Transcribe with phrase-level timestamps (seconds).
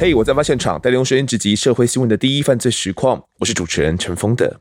[0.00, 3.22] 嘿，我在发现场，带您用声音直击社会新闻的第一犯罪实况。
[3.38, 4.58] 我是主持人陈丰德。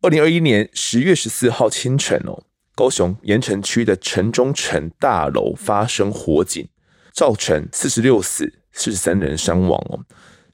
[0.00, 2.44] 二零二一年十月十四号清晨哦，
[2.76, 6.68] 高雄盐城区的城中城大楼发生火警，
[7.12, 9.98] 造成四十六死、四十三人伤亡哦，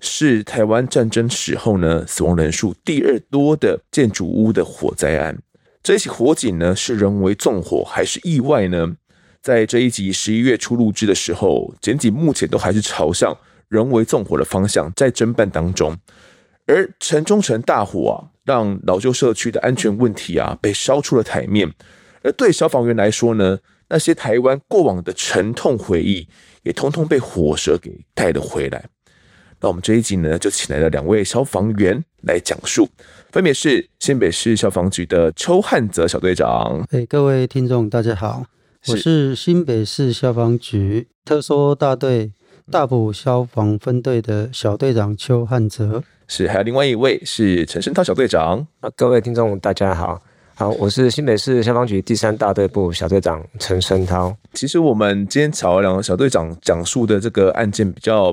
[0.01, 5.43] 是台湾战争时候呢死亡人数第二多的建筑物的火灾案。
[5.83, 8.97] 这一起火警呢是人为纵火还是意外呢？
[9.43, 13.37] 在这一集十一月初录制的时候，检警目前都还是朝向
[13.71, 15.97] 人为纵火的方向在侦办当中。
[16.67, 21.73] 而城中城大火啊，让老旧社区的安全问题啊被烧出了台面。
[22.23, 26.29] 而对消防员来说呢，那些台湾过往的沉痛回忆
[26.65, 28.85] 也通通被火舌给带了回来。
[29.61, 32.89] 那我们这一集呢，就请来了两位消防员来讲述，
[33.31, 36.87] 分别是新北市消防局的邱汉泽小队长。
[36.91, 38.47] 哎，各位听众，大家好。
[38.89, 42.33] 我是新北市消防局特搜大队
[42.71, 48.65] 大埔消防分队的小队长邱汉泽，是，还有另外一位是陈胜涛小队长。
[48.79, 50.23] 啊，各位听众大家好，
[50.55, 54.35] 好，我是新北市消防局第三大队部小队长陈生涛。
[54.53, 58.33] 其实我们今天找了两个小队长讲述的这个案件比较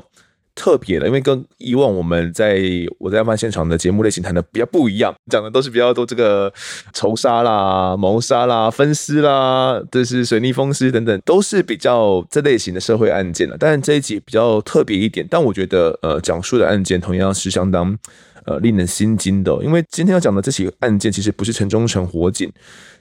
[0.58, 2.60] 特别的，因为跟以往我们在
[2.98, 6.52] 我在案发现场的节目类型谈的比较不一样，讲的都是比较多这个
[6.92, 13.56] 仇杀啦、谋杀啦、分尸啦，这是水逆风尸等等，都是比较这类型的社会案件了。
[13.60, 17.96] 但是这一集比较特别一点，但我觉得呃，讲述的案件同样是相当。
[18.48, 22.50] 呃，令人心惊的，因为今天要讲的这起案件其实不是城中城火警，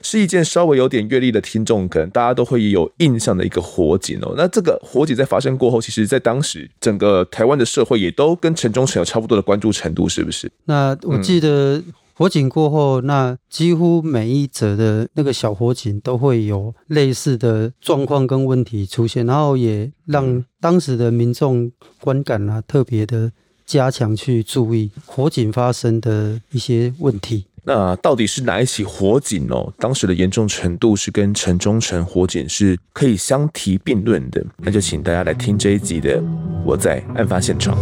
[0.01, 4.33] 是一件稍微有点阅历的听众，可能大家都会有印象的一个火警哦。
[4.35, 10.51] 那这个火警在发生过后，其实在当时整个台湾的社会也都跟城中城有差不多的关注程度，是不是？
[10.65, 11.81] 那我记得
[12.13, 23.31] 火警过后，那几乎每一则的那个小火警都会有类似的状况跟问题出现，然后也让当时的民众观感啊特别的。
[23.67, 27.45] 加强去注意火警发生的一些问题。
[27.65, 29.73] 那到底是哪一起火警哦？
[29.77, 34.41] 当时的严重程度是跟城中城火警是可以相提并论的。
[34.59, 36.21] 那就请大家来听这一集的
[36.65, 37.77] 《我在案发现场》。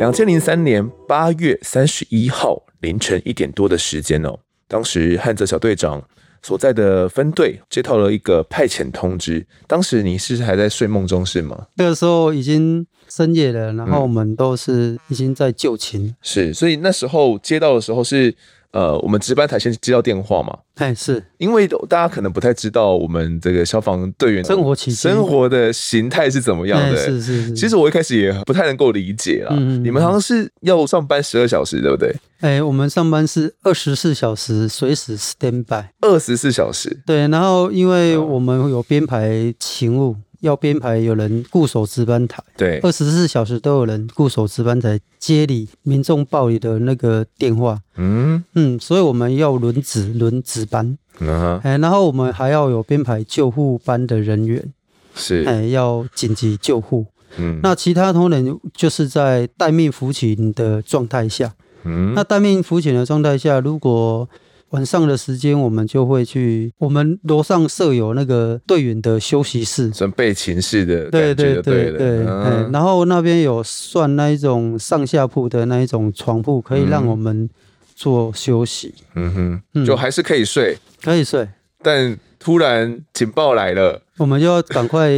[0.00, 2.64] 两千零三年八月三十一号。
[2.80, 6.02] 凌晨一点多的时间哦，当时汉泽小队长
[6.42, 9.46] 所在的分队接到了一个派遣通知。
[9.66, 11.66] 当时你是还在睡梦中是吗？
[11.76, 16.06] 那个时候已经深夜了，然后我们都是已经在就寝。
[16.06, 16.16] 嗯。
[16.22, 18.34] 是，所以那时候接到的时候是。
[18.72, 20.56] 呃，我们值班台先接到电话嘛？
[20.76, 26.96] 哎，是因为大家可能不太知道我们这个消防队员生活起生活的形态是怎么样的。
[26.96, 27.52] 是是是。
[27.52, 29.54] 其实我一开始也不太能够理解啦。
[29.58, 29.82] 嗯。
[29.84, 32.14] 你们好像是要上班十二小时，对不对？
[32.40, 35.86] 哎，我们上班是二十四小时，随时 stand by。
[36.00, 37.02] 二十四小时。
[37.04, 40.16] 对，然后因为我们有编排勤务。
[40.40, 48.42] 要编排有人固守值班台，对，二十四小时都有人固守值班台接理民众报理的那个电话，嗯。
[48.54, 54.72] 嗯，所以我们要轮值轮值班，嗯，哎，然后我们还要有编排救护班的人员，
[55.14, 64.28] 是，哎，要紧急救护，嗯，那其他同仁就是在待命服勤的状态下，嗯，那待命服勤的状态下，如果
[64.70, 66.72] 晚上的时间，我们就会去。
[66.78, 71.10] 我们楼上设有那个队员的休息室，准备寝室的。
[71.10, 72.24] 对对对对。
[72.72, 77.48] 然后那边有算那一种上下铺的那一种床铺，可以让我们
[77.94, 78.94] 做休息。
[79.14, 81.48] 嗯哼，就还是可以睡，可以睡。
[81.82, 85.10] 但突然警报来了，我们就要赶快。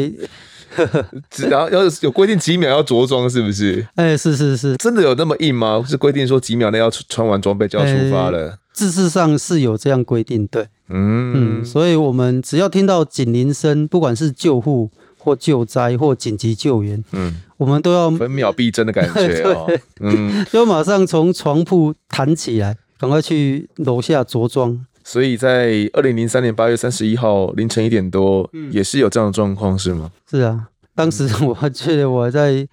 [1.50, 3.86] 然后要有规定几秒要着装，是不是？
[3.96, 5.84] 哎、欸，是是是，真的有那么硬吗？
[5.86, 8.50] 是规定说几秒内要穿完装备就要出发了？
[8.50, 11.60] 事、欸、实上是有这样规定，对，嗯。
[11.60, 19.70] 嗯，所以我们只要听到警铃声，不管是救护或救灾或紧急救援，嗯，我们都要分秒必争的感觉 哦，
[20.00, 24.84] 嗯，就马上从床铺弹起来，赶快去楼下着装。
[25.04, 30.10] 所以在二零零三年八月三十一号凌晨一点多，嗯，也是有这样的状况，是吗？
[30.30, 32.66] 是啊，当时我觉得我在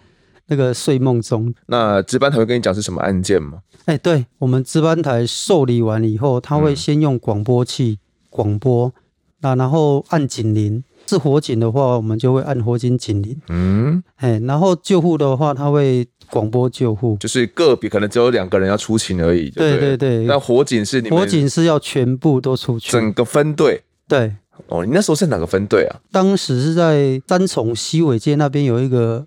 [0.49, 1.53] 那个睡梦中。
[1.67, 3.59] 那值班台会跟你讲是什么案件吗？
[3.85, 7.97] 哎、欸，对，我们值班台受理完以后，他会先用广播器
[8.29, 8.93] 广播，
[9.41, 10.83] 那然后按警铃。
[11.07, 13.35] 是火警的话，我们就会按火警警铃。
[13.47, 19.49] 嗯，哎，然后救护的话，他会广播救护，就是个别可能只有两个人要出勤而已。
[19.49, 20.25] 对对对。
[20.25, 21.17] 那火警是你们？
[21.17, 23.81] 火警是要全部都出去，整个分队。
[24.07, 24.35] 对。
[24.67, 25.99] 哦，你那时候是哪个分队啊？
[26.11, 29.25] 当时是在三重西尾街那边有一个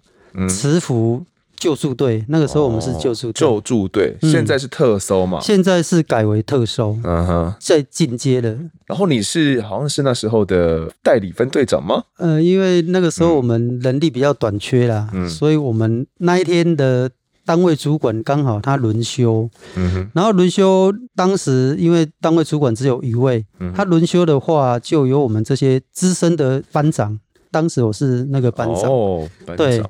[0.48, 1.24] 慈福
[1.56, 5.38] 救助队，那个时候我们是救助队，救助队，现在是特搜嘛？
[5.40, 8.58] 现在是改为特搜，嗯哼，在进阶的。
[8.86, 12.02] 然后你是好像是那时候的代理分队长吗？
[12.18, 17.08] 呃，因为那个时候我们人力比较短缺啦，嗯，所以我们那一天的
[17.46, 27.20] 单位主管刚好他轮休，嗯哼，然后轮休当时因为单位主管只有一位，嗯，他轮休的话就由我们这些资深的班长，
[27.52, 29.82] 当时我是那个班长，哦，班长，对。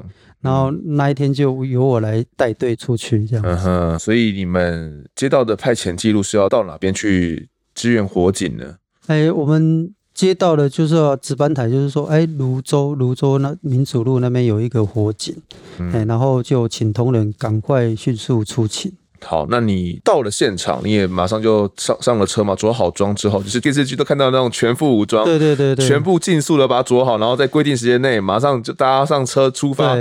[0.42, 3.44] 然后那一天就由我来带队出去，这样。
[3.46, 8.74] 嗯哼，所以你们接到的派遣记录是要到哪边去支援火警呢？
[9.06, 15.34] 哎，我们接到的就是说值班台，就是说，哎，泸州，泸州那民主路那边有一个火警，
[15.78, 18.92] 哎、嗯，然后就请同仁赶快迅速出勤。
[19.24, 29.96] 好，那你到了现场，你也马上就上上了车嘛，着好装之后，就是电视剧都看到那种全副武装，对对对对，全部尽速的把它着好，然后在规定时间内马上就大家上车出发。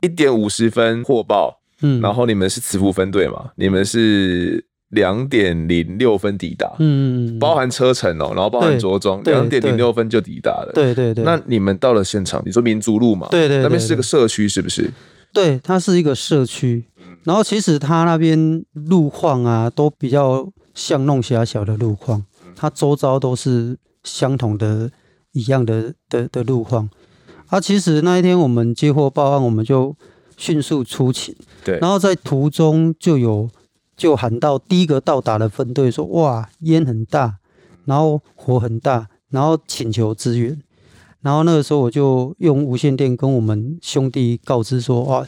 [0.00, 3.50] 一点五十分获报，嗯，然后你们是磁浮分队嘛？
[3.56, 11.24] 你们是两点零六分抵达，嗯，包含车程哦，然后包含着装，两点零六分就抵达了，对对对。
[11.24, 13.28] 那你们到了现场，你说民族路嘛？
[13.30, 14.90] 对对，那边是个社区，是不是？
[15.32, 16.84] 对，它是一个社区。
[17.24, 22.24] 然后其实它那边路况啊，都比较巷弄狭小的路况，
[22.56, 24.90] 它周遭都是相同的、
[25.32, 26.88] 一样的的的路况。
[27.48, 29.96] 啊，其实那一天我们接获报案，我们就
[30.36, 31.34] 迅速出勤。
[31.64, 33.48] 对，然后在途中就有
[33.96, 37.36] 就喊到第一个到达的分队说：“哇，烟很大，
[37.86, 40.60] 然后火很大，然后请求支援。”
[41.22, 45.26] 然后那个时候我就用无线电跟我们兄弟告知说：“哇，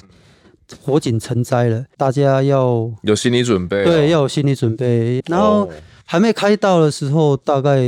[0.82, 5.22] 火警成灾了，大家要有心理准备。”对，要有心理准备。
[5.26, 5.68] 然后
[6.04, 7.80] 还没开到的时候，大概。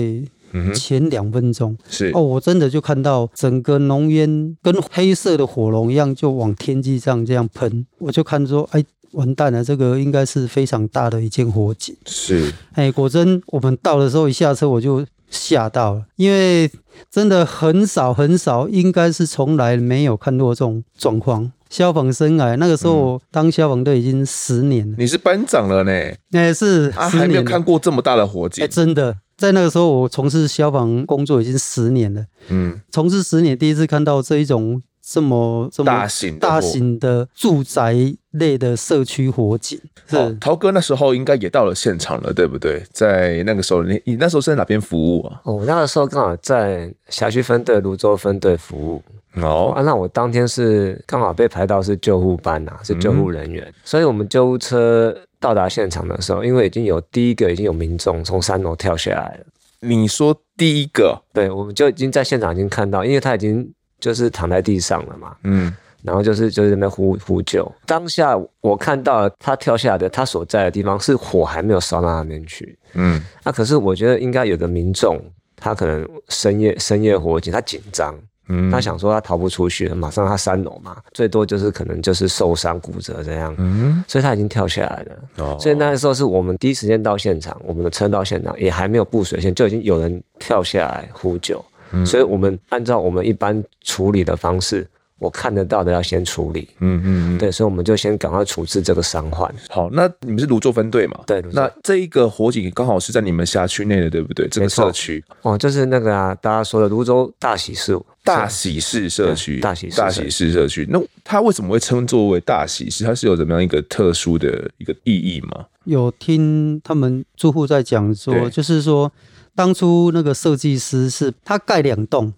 [0.74, 7.86] 前两分钟是哦，我真的就看到整个浓烟跟黑色的火龙一样，就往天际上这样喷。
[7.98, 11.94] 我就看说，哎，完蛋了，这个应该是非常大的一件火警。
[12.06, 16.70] 是，哎，果真我们到的时候一下车我就吓到了，因为
[17.10, 21.52] 真的很少很少，应该是从来没有看过这种状况。
[21.70, 25.92] 消防生涯那个时候我当消防队已经十年了，你是班长了呢？
[26.32, 29.16] 哎，是啊，还没有看过这么大的火警，哎，真的。
[29.42, 32.24] 在那个时候，我从事消防工作已经十年了。
[32.48, 37.92] 嗯，从事十年，第一次看到这一种这么这么大型大型的住宅
[38.30, 39.80] 类的社区火警。
[40.06, 42.84] 是陶哥那时候应该也到了现场了，对不对？
[42.92, 45.40] 在那个时候，你你那时候是在哪边服务啊？
[45.42, 49.02] 哦，那个时候刚好在辖区分队泸州分队服务。
[49.36, 55.16] 哦，啊，那我当天是刚好被排到是救护班呐，是救护人员，嗯，所以我们救护车。
[55.42, 59.46] 到达现场的时候，因为已经有第一个已经有民众从三楼跳下来了。
[59.80, 61.20] 你说第一个？
[61.34, 63.68] 对，我们就已经在现场已经看到，因为他已经
[63.98, 65.36] 就是躺在地上了嘛。
[65.42, 65.74] 嗯，
[66.04, 67.68] 然后就是就是在那呼呼救。
[67.86, 72.78] 当下我看到他跳下来的，他所在的地方是火还没有烧到那边去。
[72.94, 75.20] 嗯，那、啊、可是我觉得应该有的民众，
[75.56, 78.16] 他可能深夜深夜火警，他紧张。
[78.48, 85.44] 嗯，他想说他逃不出去了，马上他三楼嘛，最多就是可能就是受伤骨折这样，嗯，所以他已经跳下来了。
[85.44, 94.86] 哦，所以那个时候是我们第一时间到现场，我们的车到现场也还没有布水线，就已经有人跳下来呼救，嗯，所以我们按照我们一般处理的方式。
[95.22, 99.48] 我看得到的要先处理，嗯嗯嗯，对，所以我们就先赶快处置这个伤患。
[99.70, 101.20] 好，那你们是泸州分队嘛？
[101.24, 104.48] 对，那这一个火警刚好是在你们辖区内的，对不对？
[104.48, 110.84] 这个社区哦，就是那个啊，大家说的泸州大喜事，大喜事社区，大喜大喜事社区。
[110.90, 113.04] 那它为什么会称作为大喜事？
[113.04, 115.66] 它是有怎么样一个特殊的一个意义吗？
[115.84, 119.12] 有听他们住户在讲说，就是说
[119.54, 122.32] 当初那个设计师是他盖两栋。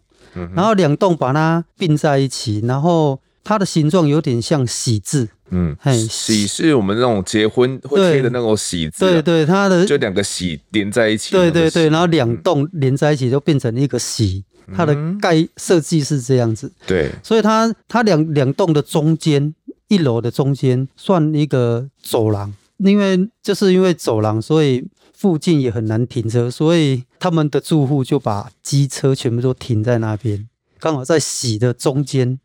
[0.55, 5.29] 然后两栋把它并在一起，然后它的形状有点像喜字。
[5.51, 5.77] 嗯，
[6.09, 9.05] 喜是我们那种结婚会贴的那种喜字。
[9.05, 11.33] 对对，它的就两个喜连在一起。
[11.33, 14.45] 对对对，然后两栋连在一起就变成一个喜。
[14.75, 16.73] 它的盖设计是这样子。
[16.87, 19.55] 对，所以它它两两栋的中间，
[19.89, 24.89] 一楼的中间算一个走廊，因为就是因为走廊，所以。
[25.17, 30.47] 附近也很难停车，所以他们的住户就把机车全部都停在那边，
[30.79, 32.39] 刚好在洗的中间，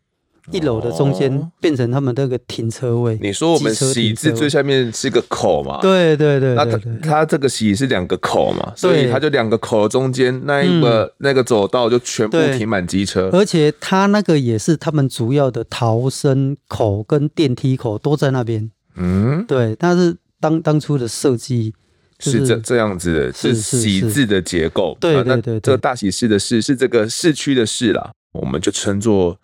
[0.52, 3.18] 一楼的中间变成他们那个停车位。
[3.20, 5.82] 你说我们喜字最下面是个口嘛？
[5.82, 8.72] 对对对，那它它这个喜是两个口嘛？
[8.74, 18.70] 所以它就两个口中间那一个那个走道就全部停满机车，而且它那个也是他们主要的逃生口跟电梯口都在那边。
[18.96, 21.74] 嗯，对，但是当当初的设计。
[22.20, 24.96] 是这这样子的，是喜字的结构。
[25.00, 29.36] 对对对，那这个大喜事的事是这个市区的市啦，我们就称作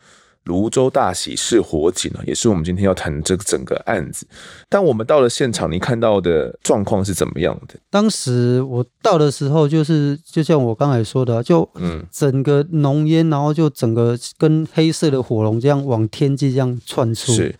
[0.45, 4.25] 泸州大喜事火警啊，也是我们今天要谈的这个整个案子。
[4.69, 7.75] 但我们到了现场，你看到的状况是怎么样的？
[7.91, 17.33] 当时我到的时候，就是就像我刚才说的，就嗯，整个浓烟，然后就整个跟黑色的火龙这样往天际这样窜出。
[17.33, 17.53] 是，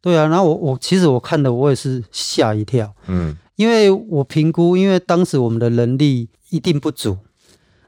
[0.00, 0.26] 对啊。
[0.28, 7.18] 然后我我其实我看的我也是吓一跳，嗯，因为我评估，因为当时我们的人力一定不足，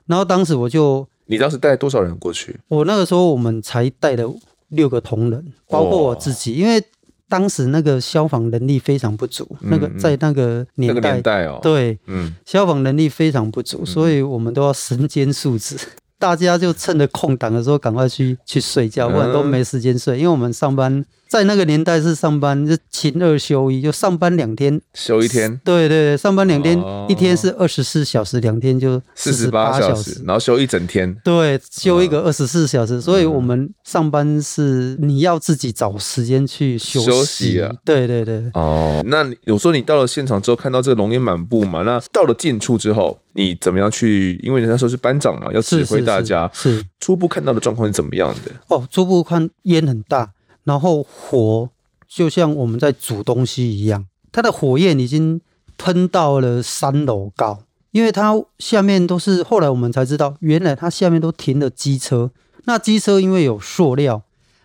[0.06, 1.06] 然后当时我就。
[1.26, 2.58] 你当时带多少人过去？
[2.66, 4.34] 我那个时候我们才带了
[4.70, 6.82] 六个同仁，包括我自己，因为
[7.28, 15.76] 当时那个消防能力非常不足，嗯、那个在那个年代，那个年代哦，对，嗯，消防能力非常不足，所以我们都要身兼数职。
[16.18, 20.18] 大家就趁着空档的时候赶快去去睡觉，不然都没时间睡。
[20.18, 25.60] 因为我们上班在那个年代是上班就勤二休一，就上班两天休一天。
[25.64, 26.76] 对对对，上班两天，
[27.08, 31.14] 一天是二十四小时，两天就四十八小时，然后休一整天。
[31.22, 37.72] 对，休一个二十四小时，所以我们上班是你要自己找时间去休息，休息啊。
[37.84, 38.50] 对对对。
[38.54, 43.16] 哦，那有时候你到了现场之后，看到这个浓烟满布嘛，那到了近处之后。
[43.32, 44.40] 你怎么样去？
[44.42, 46.50] 因为人家说是班长嘛，要指挥大家。
[46.52, 48.50] 是，是，是初步看到的状况是怎么样的？
[48.66, 50.32] 哦，初步看烟很大，
[50.64, 51.70] 然后火
[52.08, 55.40] 就像我们在煮东西一样，它的火焰已经
[55.78, 57.62] 喷到了三楼高，
[57.92, 59.42] 因为它下面都是。
[59.42, 62.30] 后来我们才知道，原来它下面都停了机车。
[62.64, 64.22] 那机车因为有塑料，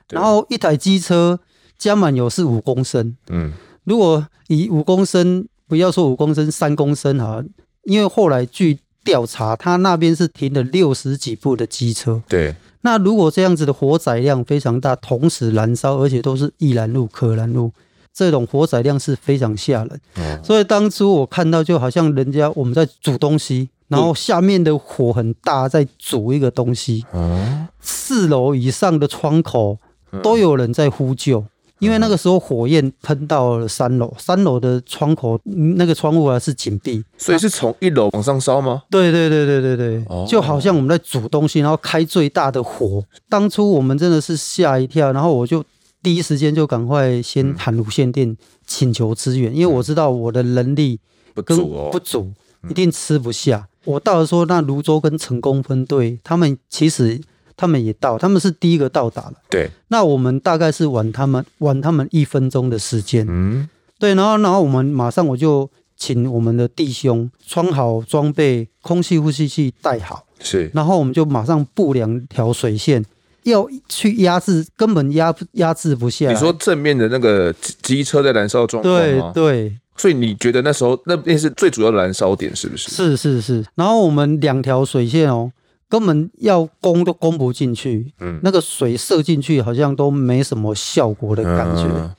[0.09, 1.39] 然后一台机车
[1.77, 3.15] 加满油是五公升。
[3.29, 7.43] 嗯，如果以五公升，不要说五公升，三公升哈。
[7.83, 12.21] 因为后来据调查，他那边是停了六十几部的机车。
[12.27, 17.71] 对，那如果这样子的火载量非常大，同时燃烧，而且都是易燃物、可燃物，
[18.13, 19.99] 这种火载量是非常吓人。
[20.17, 20.39] 哦。
[20.43, 27.03] 所以当初我看到，就好像人家我们在煮东西，然后下面的火很大，在煮一个东西。
[27.11, 27.67] 哦。
[27.81, 29.79] 四楼以上的窗口
[30.21, 31.43] 都有人在呼救。
[31.79, 38.83] 因为那个时候火焰喷到了三楼，三楼的窗口那个窗户啊是紧闭，所以是从一楼往上烧吗？
[38.89, 43.03] 对对对对对对，哦，就好像我们在煮东西，然后开最大的火。
[43.27, 45.63] 当初我们真的是吓一跳，然后我就
[46.01, 50.99] 第一时间就赶快先喊无线电请求支援，因为我知道我的能力
[51.33, 52.31] 不足，不足
[52.69, 53.67] 一定吃不下。
[53.83, 57.21] 我到了说，那泸州跟成功分队他们其实。
[57.57, 59.33] 他们也到，他们是第一个到达了。
[59.49, 63.25] 对，那我们大概是晚他们晚他们一分钟的时间。
[63.29, 70.25] 嗯，对，然后然后我们马上我就请我们的弟兄穿好装备，空气呼吸器带好。
[70.41, 73.03] 是，然后我们就马上布两条水线，
[73.43, 76.29] 要去压制，根本压压制不下。
[76.29, 79.31] 你说正面的那个机车在燃烧状况吗？
[79.33, 79.77] 对对。
[79.97, 82.91] 所以你觉得那时候那边是最主要的燃烧点，是不是？
[82.91, 83.65] 是是是。
[83.75, 85.49] 然后我们两条水线哦。
[85.87, 91.83] 根本要攻都攻不进去，嗯，那个水射进去好像都没什么效果的感觉。
[91.83, 92.11] 嗯、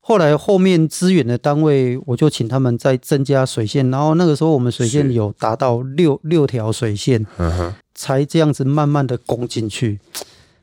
[0.00, 7.26] 后来后面支援的单位，我就请他们再增加水线，然后那个时候我们水线有达到六六条水线，
[7.94, 9.98] 才这样子慢慢的攻进去。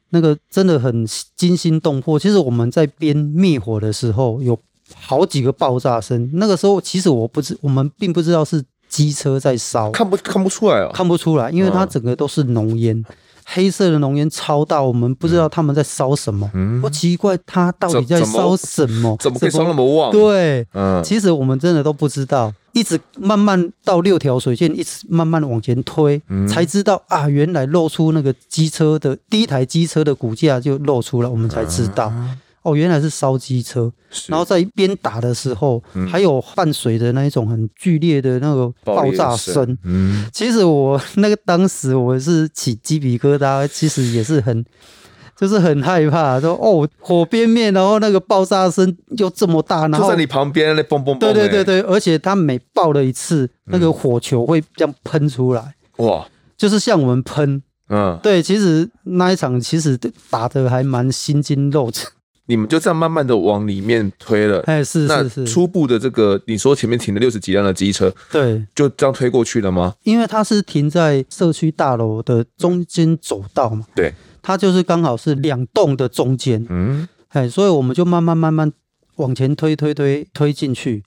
[0.09, 2.19] 那个真的很惊心动魄。
[2.19, 4.57] 其实我们在边灭火的时候，有
[4.93, 6.29] 好几个爆炸声。
[6.33, 8.63] 那个时候其实我不知，我们并不知道是。
[8.93, 10.91] 机车在烧，看不看不出来啊？
[10.93, 13.05] 看不出来，因为它整个都是浓烟，嗯、
[13.43, 16.47] 黑色的浓烟超大，我们不知道他们在烧什么。
[16.53, 19.17] 嗯，我奇怪，它到底在烧什么？
[19.19, 20.11] 怎么可以烧那么旺？
[20.11, 32.13] 对，嗯，其实我们真的都不知道，一直慢慢到六条水线，一直慢慢往前推，嗯、才知道啊，原来露出那个机车的第一台机车的骨架就露出了，我们才知道。
[32.15, 33.91] 嗯哦，原来是烧机车，
[34.27, 39.77] 然后在一边打的时候，嗯、还有伴随的那一种很剧烈的那个爆炸声。
[39.83, 44.65] 嗯，其实我那个当时我是起鸡皮疙瘩，其实也是很，
[45.37, 46.39] 就是很害怕。
[46.39, 51.19] 说哦，火边面，然后那个爆炸声又这么大，然后就在你旁边那嘣嘣嘣。
[51.19, 55.75] 对对对对，而且它每爆了一次，那个火球会这样喷出来。
[55.97, 56.25] 哇，
[56.57, 57.61] 就是像我们喷。
[57.89, 62.09] 嗯，对，其实那一场其实打的还蛮心惊肉跳。
[62.53, 69.95] 你们就这样慢慢的往里面推了，哎，是是是，初步的这个，你说前面停了六十几辆的机车，对，就这样推过去了吗？
[70.03, 78.71] 因为它是停在社区大楼的中间走道嘛，对，它就是刚好是两栋的中间，嗯，哎，所以我们就慢慢慢慢
[79.15, 81.03] 往前推推推推进去，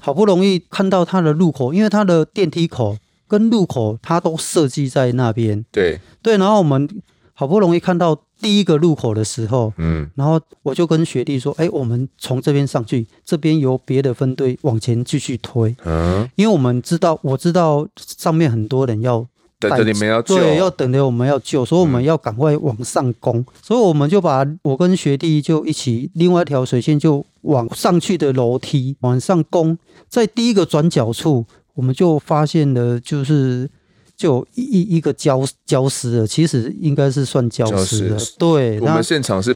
[0.00, 2.96] 好不容易看到它的入口，因为它的电梯口
[3.26, 5.98] 跟入口它都设计在那边，对。
[6.22, 6.88] 对，然后我们
[7.34, 8.18] 好不容易看到。
[8.40, 19.26] 第一个路口的时候，嗯，然后我就跟学弟说：“哎，我们从这边上去，这边由别的分队往前继续推，嗯，因为我们知道，我知道上面很多人要
[19.58, 33.70] 等着你们要救，对，要等着我们要救，所以我们要赶快往上攻，嗯、所以我们就把我跟学弟就一起另外一条水线就往上去的楼梯往上攻，在第一个转角处，我们就发现了就是
[34.16, 39.54] 就一一一个焦焦尸了，其实应该是算焦尸的，对，我们现场是。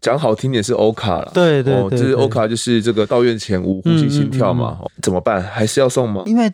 [0.00, 5.40] 讲好听点是欧卡了，对对，是欧卡，就是这个到院前无呼吸心跳嘛，嗯嗯嗯，怎么办？
[5.40, 6.24] 还是要送吗？
[6.26, 6.52] 因为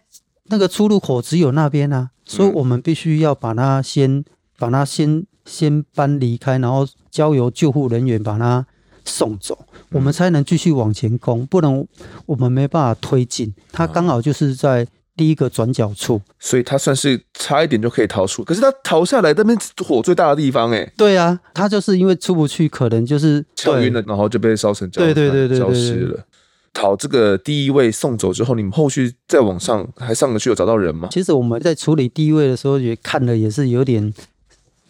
[0.48, 4.22] 那个出入口只有那边啊，所以我们必须要把它先
[4.58, 8.66] 把它先先搬离开，然后交由救护人员把它
[9.06, 9.58] 送走，
[9.92, 11.86] 我们才能继续往前攻，不然
[12.26, 13.54] 我们没办法推进。
[13.72, 14.86] 它刚好就是在。
[15.18, 18.44] 第一个转角处，所以他算是差一点就可以逃出。
[18.44, 26.24] 可是他逃下来那边火最大的地方，哎，对啊，他就是因为出不去，可能就是呛晕了，然后就被烧成焦，对对对对，消失了。
[26.72, 31.08] 逃这个第一位送走之后，你们后续再往上还上得去，有找到人吗？
[31.10, 34.14] 其实我们在处理第一位的时候，也看了也是有点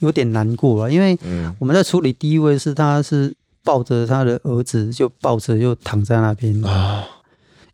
[0.00, 1.18] 有点难过啊，因为
[1.58, 7.04] 我们在处理第一位是他是抱着他的儿子，就抱着就躺在那边啊。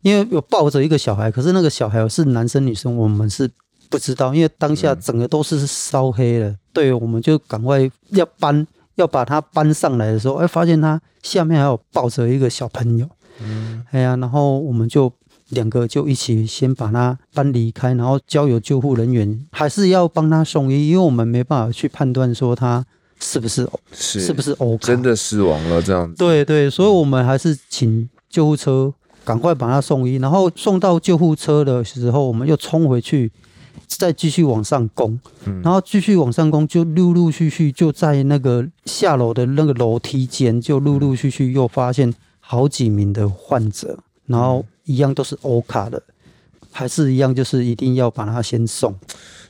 [0.05, 3.49] 因为有抱着一个小孩，可是那个小孩是男生女生，我们是
[3.89, 4.35] 不知道。
[4.35, 13.09] 因为当下整个都是烧黑了，嗯、对，我们就赶快要搬，要把他搬上来的时候，哎，发现他下面还有抱着一个小朋友。
[13.41, 15.11] 嗯，哎呀，然后我们就
[15.49, 22.85] 两个就一起先把他搬离开，然后交由救护人员，还是要帮他送医，因为我们没办法去判断说他
[23.19, 26.15] 是不是是是不是欧卡，真的死亡了这样子。
[26.15, 28.93] 对对，所以我们还是请救护车。
[29.25, 33.31] 赶快把他送医，然后送到救护车的时候，我们又冲回去，
[33.87, 35.19] 再继续往上攻，
[35.63, 46.01] 然后继续往上攻，就陆陆续续就在那个下楼的那个楼梯间，就陆陆续续又发现好几名的患者，然后一样都是欧卡的，
[46.71, 48.95] 还是一样，就是一定要把他先送。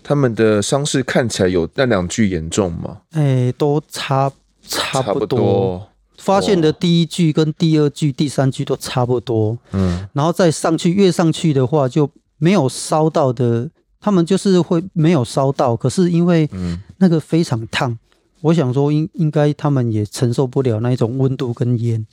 [0.02, 3.02] 他们的伤势看起来有那两句严重吗？
[3.12, 4.32] 哎，都差
[4.68, 5.90] 差不多。
[6.26, 13.70] 发现的第一句跟第二句、第三句都差不多，嗯，然后再上去，越上去的话就没有烧到的，
[14.02, 16.50] 他们就是会没有烧到，可是因为
[16.98, 17.96] 那个非常烫，
[18.42, 22.04] 我想说应应该他们也承受不了那一种温度跟烟。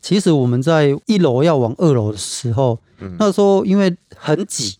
[0.00, 2.78] 其实我们在一楼要往二楼的时候，
[3.18, 4.76] 那时候因为很挤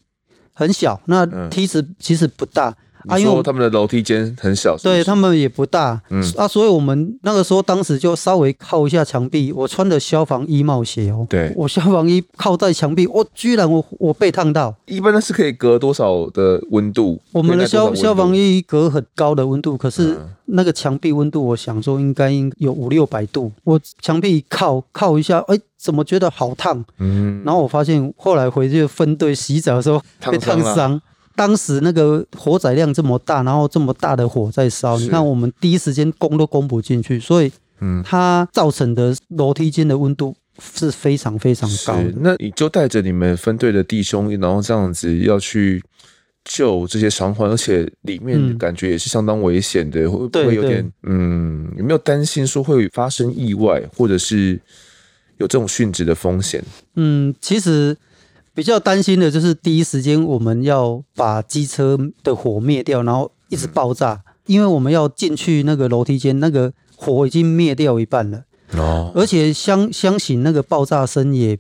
[0.55, 2.77] 很小，那梯子其实不大。
[3.09, 9.53] 啊，因为他们的楼梯间很小，对他们也不大，嗯啊，所以我们那个时候当时就稍微靠一下墙壁。
[9.53, 14.75] 我穿的消防衣帽鞋哦，对，我消防衣靠在墙壁，我居然我我被烫到。
[14.87, 17.21] 一般那是可以隔多少的温度？
[17.33, 20.17] 我们的消消防衣隔很高的温度，可是
[20.47, 23.53] 那个墙壁温度，我想说应该应有五六百度。
[23.65, 26.85] 我墙壁靠靠一下，哎，怎么觉得好烫？
[26.99, 31.01] 嗯，然后我发现后来回去分队洗澡的时候被烫伤。
[31.37, 42.13] 当时那个火载量这么大，然后这么大的火在烧，你看我们第一时间攻都攻不进去，所以，嗯，它造成的楼梯间的温度是非常非常高的。
[42.17, 45.83] 那你就带着你们分队的弟兄，然后这样子要去
[46.45, 51.71] 救这些伤患，而且里面感觉也是相当危险的，会不会有点嗯？
[51.77, 54.59] 有没有担心说会发生意外，或者是
[55.37, 56.65] 有这种殉职的风险？
[56.95, 57.97] 嗯，其实。
[58.57, 71.59] 比较担心的就是第一时间我们要把机车的火灭掉，然后一直爆炸，因为我们要进去那个楼梯间，那个火已经灭掉一半了，哦，而且相相信那个爆炸声也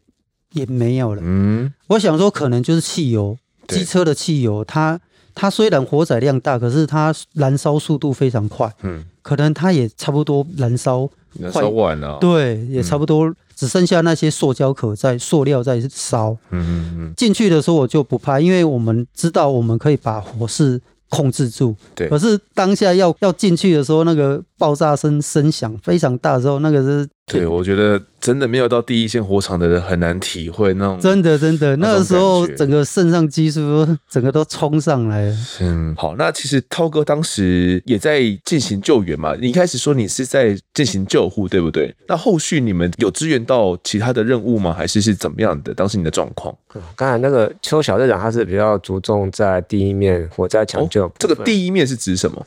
[0.54, 1.20] 也没有了。
[1.22, 3.36] 嗯，我想说可能就是汽油，
[3.68, 4.98] 机车的汽油，它
[5.34, 11.06] 它虽然火载量大，可是它燃烧速度非常快，嗯，可能它也差不多燃烧
[11.38, 13.30] 燃烧完了，对，也差不多。
[13.56, 16.36] 只剩下那些塑胶壳在塑料在烧。
[16.50, 17.14] 嗯嗯嗯。
[17.16, 21.74] 进去的时候我就不怕，因为我们知道我们可以把火势控制住。
[21.94, 22.08] 对。
[22.08, 27.08] 可是当下要要进去的时候，那个爆炸声声响非常大的时候，那个是。
[27.26, 28.00] 对，我觉得。
[28.18, 30.98] 真的没有到第一线火场的人很难体会那种。
[30.98, 35.36] 真的真的，那个时候整个肾上激素整个都冲上来了。
[35.60, 39.36] 嗯，好，那其实涛哥当时也在进行救援嘛。
[39.40, 41.94] 你一开始说你是在进行救护，对不对？
[42.08, 44.74] 那后续你们有支援到其他的任务吗？
[44.76, 45.72] 还是是怎么样的？
[45.72, 46.52] 当时你的状况？
[46.96, 51.06] 刚才那个邱小队长他是比较着重在第一面火灾抢救。
[51.06, 52.44] 哦，这个第一面是指什么？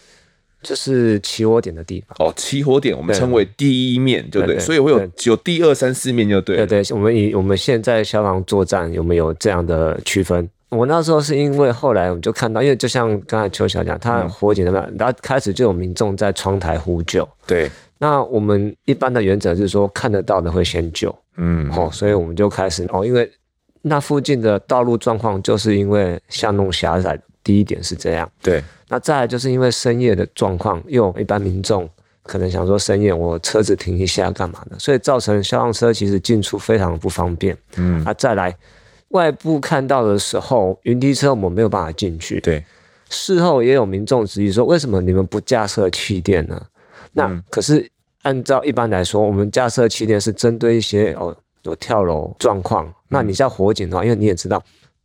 [0.61, 4.59] 就是起火点的地方哦，起火点我们称为第一面，对不对？
[4.59, 6.57] 所以会有有第二三四面，就对。
[6.57, 10.49] 对对，我们以我们现在消防作战有没有这样的区分？
[10.69, 17.27] 我那时候是因为后来我们就看到，因为就像刚才邱小讲，他火警那边，然后开始就有民众在窗台呼救。
[17.47, 21.13] 对，那我们一般的原则是说，看得到的会先救。
[21.37, 23.31] 嗯，哦，所以我们就开始哦，因为
[23.81, 27.17] 那附近的道路状况就是因为巷弄狭窄。
[27.43, 28.29] 第一点是这样。
[28.41, 31.89] 对，那再来就是因为深夜的状况，又一般民众
[32.23, 37.57] 可能想说深夜我车子停一下干嘛的，所以造成消防车其实进出非常不方便。
[37.77, 38.55] 嗯，啊，再来
[39.09, 42.39] 外部看到的时候，云梯车我们没有办法进去。
[42.41, 42.63] 对，
[43.09, 46.61] 事后也有民众质疑说，为什么你们不架设气垫呢？
[47.13, 47.89] 那、嗯、可是
[48.21, 51.35] 按照一般来说，我们架设气垫是针对一些哦。
[51.63, 54.63] 有跳楼状况，那你像火警的话，因为你也知道，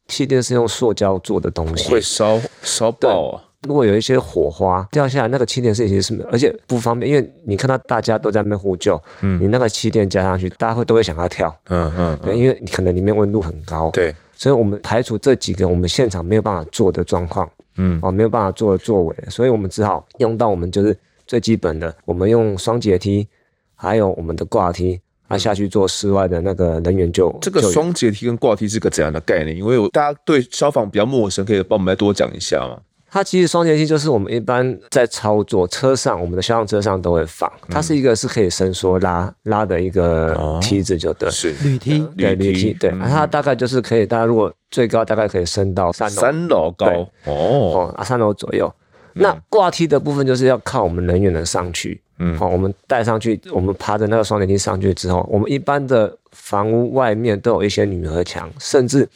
[0.08, 3.44] 气垫是用塑胶做的东西，会烧烧爆啊。
[3.66, 20.94] 如果有一些火花掉下来，那个气垫是其实是，而且不方便，因为你看到大家都在那边呼救，嗯，你那个气垫加上去，大家会都会想要跳，嗯嗯，对，因为你可能里面温度很高，对，所以我们排除这几个我们现场没有办法做的状况，嗯，哦，没有办法做的作为，所以我们只好用到我们就是
[21.26, 23.26] 最基本的，我们用双节梯，
[23.74, 25.00] 还有我们的挂梯。
[25.28, 27.34] 他下去做室外的那个人员就。
[27.40, 29.56] 这个双阶梯跟挂梯是个怎样的概念？
[29.56, 32.78] 因为大家对消防比较陌生，可以帮我们再多讲一下吗？
[33.10, 37.48] 它其实双节梯就是我们一般在操作车上，我们的消防车上都会放。
[37.70, 42.90] 它是一个是可以伸缩拉拉的一个梯子，就对，是铝梯，对铝梯，对。
[42.90, 46.86] 它大概就是可以，大家如果最高大概可以升到三楼，三楼高
[47.26, 48.72] 哦，啊，三楼左右。
[49.14, 52.00] 那挂梯的部分就是要靠我们人员能上去。
[52.18, 59.08] 嗯，好，我们带上去，我们爬着那个双联梯上去之后，我们一般的房屋外面都有一些铝合墙，甚至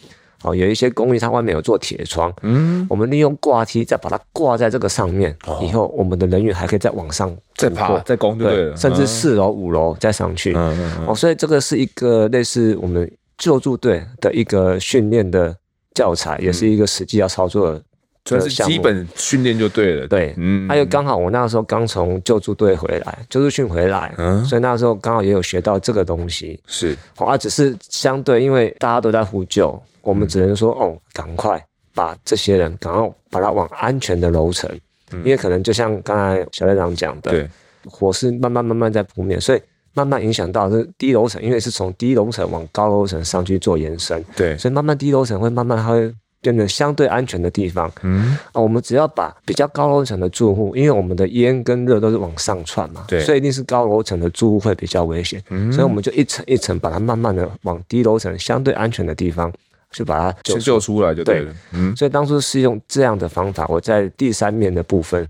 [0.43, 15.57] 哦有一些公寓它外面有做铁窗，嗯，我们利用挂梯再把它挂在这个上面，哦、以后我们的人员还可以再往上再爬再攻，对，甚至四楼五楼再上去，嗯嗯嗯，哦，所以这个是一个类似我们救助队的一个训练的
[15.95, 17.83] 教材，嗯、也是一个实际要操作的。
[18.29, 31.65] 算是基本训练就对了，对，嗯，还有刚好我那个时候刚从救助队回来，救助训回来，嗯，所以那个时候刚好也有学到这个东西，是，啊，只是相对，因为大家都在呼救，我们只能说，哦，赶快
[31.95, 34.71] 把这些人赶快把他往安全的楼层，
[35.13, 37.49] 因为可能就像刚才小队长讲的，对，
[37.87, 39.61] 火势慢慢慢慢在扑灭，所以
[39.95, 46.13] 慢慢影响到是低楼层，因为是从低楼层往高楼层上去做延伸，对，所以慢慢低楼层会慢慢它会。
[46.41, 48.39] 变成相对安全的地方，嗯。
[48.53, 59.53] 啊，我们只要把比较高楼层的住户，因为我们的烟跟热都是往上窜嘛，对，所以一定是高楼层的住户会比较危险，嗯，所以我们就一层一层把它慢慢的往低楼层相对安全的地方
[59.91, 65.29] 去把它救救出来就对了，对，嗯，所以当初是用这样的方法，我在第三面的部分。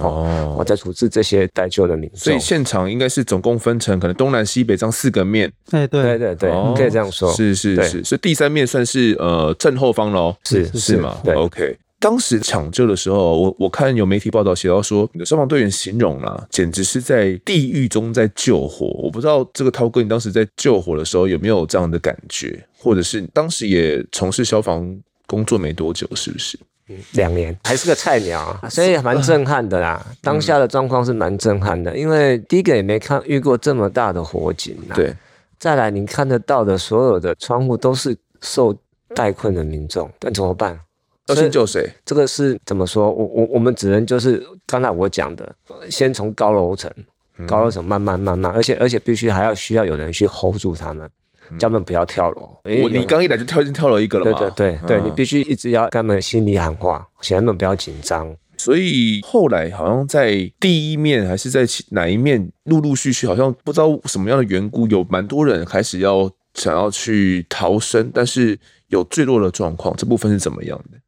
[0.00, 5.52] 哦，我在处置这些待救的民众，所以现场应该是总共分成可能东南西北这样四个面。
[5.70, 11.18] 哎，对对对对，可以这样说，是是是，所以第三面算是呃正后方喽，是是吗？
[11.24, 11.76] 对，OK。
[12.00, 18.86] 当时抢救的时候，我我看有媒体报道写到说，消防队员形容啦，简直是在地狱中在救火。
[19.02, 26.56] 我不知道这个涛哥，你当时在救火的时候有没有这样的感觉，或者是当时也从事消防工作没多久，是不是？
[27.12, 30.04] 两年还是个菜鸟，所以蛮震撼的啦。
[30.22, 34.76] 当下的状况是蛮震撼的，因为第一个也没看遇过这么大的火警。
[34.94, 35.14] 对，
[35.58, 38.76] 再来你看得到的所有的窗户都是受
[39.14, 40.78] 带困的民众，但怎么办？
[41.26, 41.86] 要先救谁？
[42.06, 43.10] 这个是怎么说？
[43.10, 45.54] 我我我们只能就是刚才我讲的，
[45.90, 46.90] 先从高楼层，
[47.46, 51.06] 高楼层慢慢慢慢，而且而且必须还要需要有人去 hold 住他们。
[51.58, 52.58] 叫他们不要跳楼。
[52.82, 54.38] 我你刚一来就跳进跳楼一个了嘛？
[54.38, 58.34] 对对对对，你必须一直要跟他们心里喊话，请他们不要紧张。
[58.56, 68.58] 所以后来好像在第一面还是在哪一面，陆陆续续好像不知道什么样的缘故，有蛮多人开始要想要去逃生，但是
[68.88, 70.98] 有坠落的状况，这部分是怎么样的？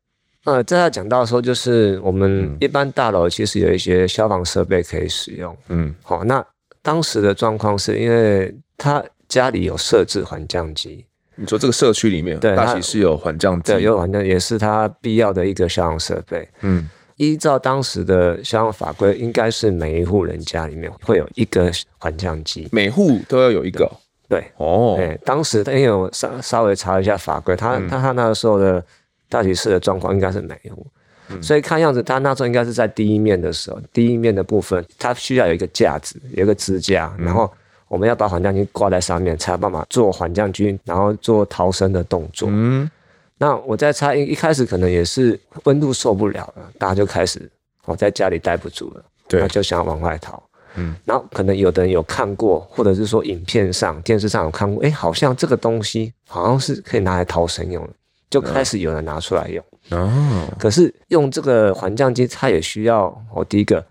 [0.44, 5.54] 呃，这要讲到说，就是我们一般大楼其实有一些消防设备可以使用。
[5.68, 6.44] 嗯，好，那
[6.82, 9.04] 当时的状况是因为他。
[9.30, 16.46] 家里有设置缓降机，你说这个社区里面，对，大体是有缓降机，对，有缓降，也是它必要的一个消防设备。
[16.62, 23.88] 嗯，依照当时的消防法规，应该是每一户人家里面会有一个缓降机，每户都要有一个。
[24.28, 28.84] 对，哦，对，当时因为我稍稍微查了一下法规，他他他那个时候的
[29.28, 30.84] 大体室的状况应该是每一户，
[31.28, 37.48] 嗯、所以看样子他那时候应该是在第一面的时候，第一面的部分，它需要有一个架子，有一个支架，然后。
[37.90, 42.48] 我们要把缓降机挂在上面，才有办法做缓降机，然后做逃生的动作。
[42.48, 42.88] 嗯，
[43.36, 47.50] 那我在猜，一一开始可能也是温度受不了了，大家就开始
[47.86, 50.40] 我在家里待不住了，对，就想要往外逃。
[50.76, 57.92] 嗯，然后可能有的人有看过，或者是说影片上、电视上有看过，哎，好像这个东西好像是可以拿来逃生用的，
[58.30, 59.64] 就开始有人拿出来用。
[59.90, 63.84] 哦，可是用这个缓降机，它也需要我第一个。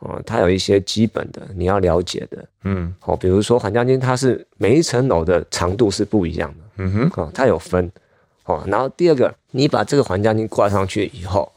[0.00, 7.90] 哦，它有一些基本的你要了解的，嗯，哦，比如说缓降机，它是每一层楼的长度是不一样的，嗯哼，哦，它有分，
[8.44, 11.50] 哦，然后第二个，你把这个缓降机挂上去以后，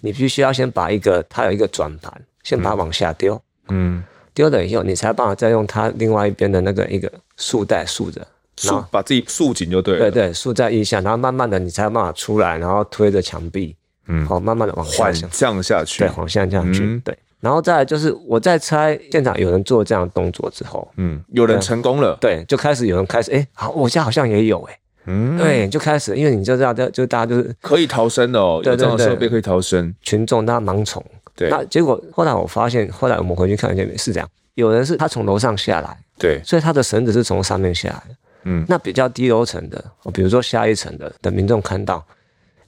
[0.00, 2.12] 你必须要先把一个它有一个转盘，
[2.44, 8.24] 先把它往下丢，嗯，丢了以后，你才办法再用它另外一边的那个一个束带束着，
[8.56, 13.74] 束把自己束紧就对了，对对，束在腋下，然后慢慢的你才有办法出来，然后推着墙壁，
[14.06, 17.18] 嗯，好，慢慢的往下降下去，对，往下降去，嗯、对。
[17.40, 31.04] 然后再来就是，我在猜现场有人做这样的动作之后，嗯，有人成功了，对，就开始有人开始，哎，好，我家好像也有，哎，嗯，对，就开始，因为你就知道，就就大家就是可以逃生的哦，对对对，有这种设备可以逃生，群众大家盲从，
[31.36, 42.04] 对，那结果后来我发现，后来我们回去看一下，是这样，有人是他从楼上下来，对，所以他的绳子是从上面下来的，嗯，那比较低楼层的，比如说下一层的的民众看到，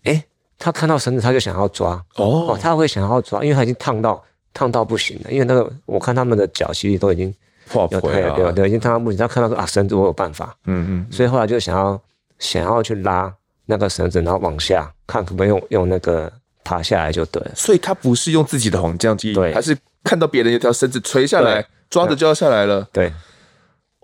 [0.04, 0.22] 哎，
[0.60, 4.22] 他看到绳子他就想要抓，哦，他会想要抓，因为他已经烫到。
[4.52, 7.32] 烫到不行了，因为那个我看他们的脚其实都已经
[7.68, 9.18] 破破了，对对，已经烫到不行。
[9.18, 12.00] 他看到说啊，绳子我有办法，嗯嗯，所以后来就想要
[12.38, 13.32] 想要去拉
[13.66, 16.30] 那个绳子，然后往下看可不可以用用那个
[16.64, 17.52] 爬下来就对了。
[17.54, 22.88] 所以他不是用自己的缓降机，对，还是看到别人有条绳子垂下来，抓着就要下来了。
[22.92, 23.12] 对，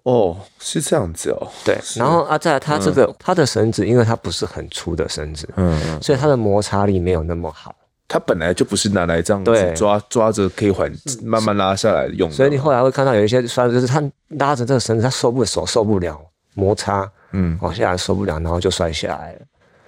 [0.04, 1.48] 哦，是这样子哦。
[1.64, 7.74] 对，然后啊，在他这个他的绳子，因为它不是很粗的绳子，嗯嗯，所以它的摩擦力没有那么好。
[8.08, 10.92] 它本来就不是拿来这样子抓抓着可以缓
[11.24, 16.20] 慢慢拉下来用的，所以你后来会看到有一些摔，就是他拉着这个绳子，他受不了手受不了
[16.54, 19.38] 摩擦，嗯，往下来受不了，然后就摔下来了。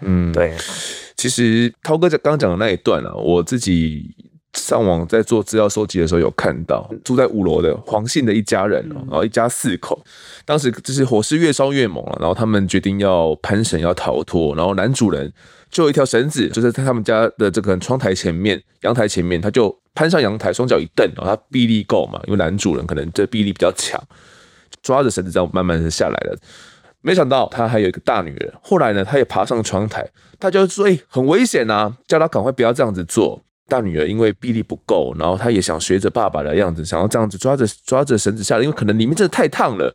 [0.00, 0.54] 嗯，对。
[1.16, 4.14] 其实涛哥在刚讲的那一段啊，我自己
[4.55, 10.03] 上网在做资料收集的时候有看到，住在五楼的黄姓的一家人，然后一家四口，
[10.45, 15.33] 当时就是火势越烧越猛了，然后他们决定要攀绳要逃脱，然后男主人。
[15.71, 24.03] 就有一条绳子，就是在他们家的这个窗台前面、阳台前面，他就攀上阳台，双脚一蹬，然后他臂力够嘛，因为男主人可能这臂力比较强，
[24.81, 26.35] 抓着绳子这样慢慢的下来了。
[27.03, 30.09] 没想到他还有一个大女人，后来呢，他也爬上窗台，
[30.41, 39.94] 他就说：“哎，很危险啊，叫他赶快不要这样子做。”大女儿因为臂力不够，然后她也想学着爸爸的样子，想要这样子抓着抓着绳子下来，因为可能里面真的太烫了。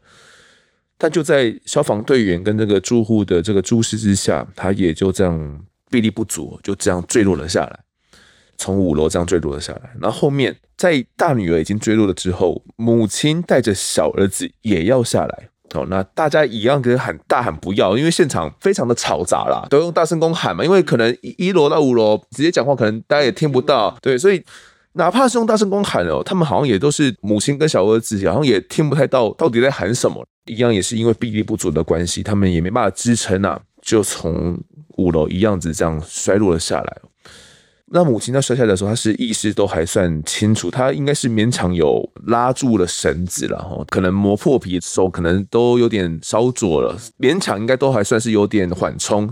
[0.98, 7.80] 但就在消防队员跟这个住户的这个注视之下，他也就这样臂力不足，就这样坠落了下来，
[8.58, 9.92] 从五楼这样坠落了下来。
[10.00, 15.50] 然后后面在大女儿已经坠落了之后，母亲带着小儿子也要下来。
[15.74, 23.98] 哦，那大家一样跟喊大喊不要，因为现场非常的嘈杂啦，都用大声公喊嘛，因为可能一楼到五楼直接讲话，可能大家也听不到。
[24.02, 24.44] 对，所以
[24.94, 30.26] 哪怕是用大声公喊哦，他们好像也都是母亲跟小儿子，好像也听不太到到底在喊什么。
[30.46, 34.60] 一样也是因为臂力不足的关系，他们也没办法支撑啊，就从
[34.98, 36.98] 五楼一样子这样摔落了下来。
[37.96, 49.32] 那母亲在摔下来的时候，她是意识都还算清楚，她应该是勉强有拉住了绳子了哈，可能磨破皮，手可能都有点烧灼了，勉强应该都还算是有点缓冲。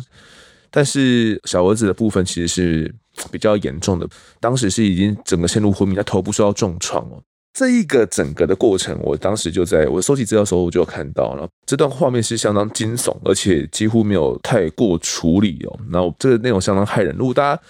[0.69, 2.95] 但是小儿子的部分其实是
[3.31, 4.07] 比较严重的，
[4.39, 7.19] 当时是已经整个陷入昏迷，他头部受到重创哦。
[7.53, 15.79] 这一个整个的过程，我当时就在我收集资料的时候，我就看到了这段画面是相当惊悚，而且几乎没有太过处理哦。
[15.91, 17.15] 然后这个内容相当骇人。
[17.17, 17.61] 如果大家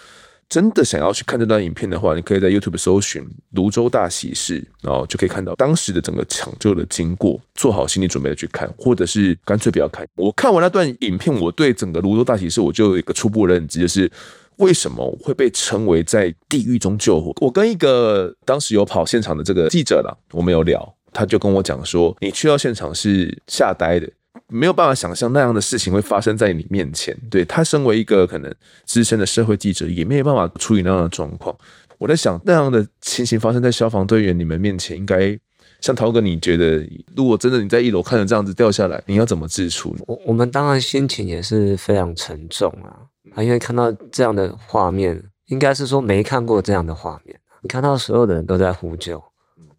[0.51, 10.05] 真的想要去看这段影片的话，你可以在 YouTube 搜寻“泸州大喜事”，然后就可以看到当时的整个抢救的经过，做好心理准备的去看，或者是干脆不要看。
[10.17, 14.11] 我看完那段影片，我对整个泸州大喜事我就有一个初步认知，就是。
[14.57, 17.33] 为什么会被称为在地狱中救火？
[17.41, 24.07] 我跟一个当时有跑现场的这个记者了，我们有聊，他就跟我讲说，你去到现场是吓呆的，
[24.51, 27.17] 没有办法想象那样的事情会发生在你面前。
[27.29, 28.53] 对，他身为一个可能
[28.85, 31.55] 资深的社会记者，也没有办法处理那样的状况。
[31.97, 35.37] 我在想，那样的情形发生在消防队员你们面前，应该
[35.79, 36.85] 像涛哥，你觉得
[37.15, 39.95] 如果真的你在一楼看着这样子掉下来，你要怎么自处？
[40.07, 43.07] 我我们当然心情也是非常沉重啊。
[43.35, 47.39] 啊，因为看到这样的画面，应该是说没看过这样的画面。
[47.61, 49.23] 你看到所有的人都在呼救，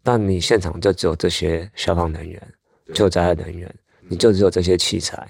[0.02, 2.40] 但你现场就只有这些消防人员、
[2.94, 3.74] 救灾人员，
[4.12, 5.26] 你就只有这些器材。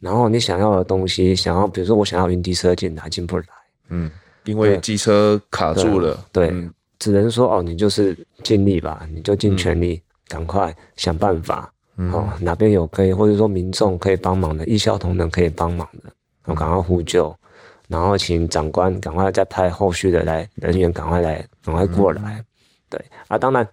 [0.00, 3.44] 然后你想要的东西，想要比如说我想要云梯车进来进不来，
[3.90, 4.10] 嗯，
[4.44, 16.10] 因为机车卡住了，对，对，只能说哦，你就是尽力吧，你就尽全力，赶快想办法，哦，哪边有可以或者说民众可以帮忙的，义消同仁可以帮忙的，
[16.46, 17.34] 我赶快呼救。
[17.88, 22.20] 然后请长官赶快再派后续的来人员赶快来，赶快过来。
[22.38, 22.44] 嗯、
[22.90, 23.66] 对啊，当然，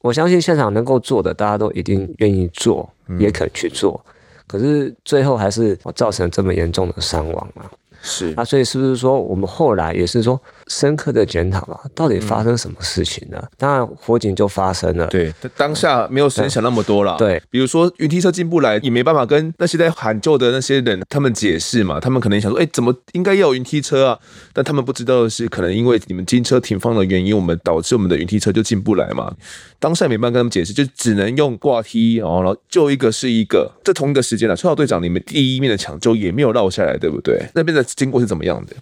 [0.00, 4.04] 我相信现场能够做的，大家都一定愿意做，嗯、也肯去做。
[4.46, 7.70] 可是最后还是造成这么严重的伤亡啊。
[8.02, 13.38] 是啊，所以是不是说我们后来也是说，深刻的检讨啊，到底发生什么事情呢？
[13.40, 15.06] 嗯、当然，火警就发生了。
[15.06, 17.16] 对，当下没有时间想那么多了。
[17.18, 22.00] 对，比如说云梯车进不来，也没办法跟那些在喊救的那些人他们解释嘛。
[22.00, 24.18] 他们可能想说，哎、欸，怎么应该要有云梯车啊？
[24.52, 29.32] 但他们不知道的是，可能因为你们金车停放的原因，我们导致我们的云梯车就进不来嘛。
[29.78, 33.70] 当下没办法跟他们解释，就只能用挂梯哦，然后救一个是一个。
[33.84, 37.40] 这同一个时间了，崔老队长，你们第一面的抢救也没有落下来，对不对？
[37.54, 38.74] 那边的经过是怎么样的？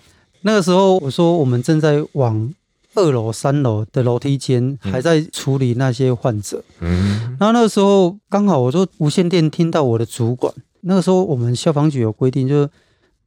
[0.47, 2.53] 那个时候我说我们正在往
[2.95, 6.63] 二楼、三楼的楼梯间，还在处理那些患者。
[6.81, 10.53] 嗯，然后那个时候刚好我说无线电听到我的主管。
[10.83, 12.71] 那个时候我们消防局有规定，就是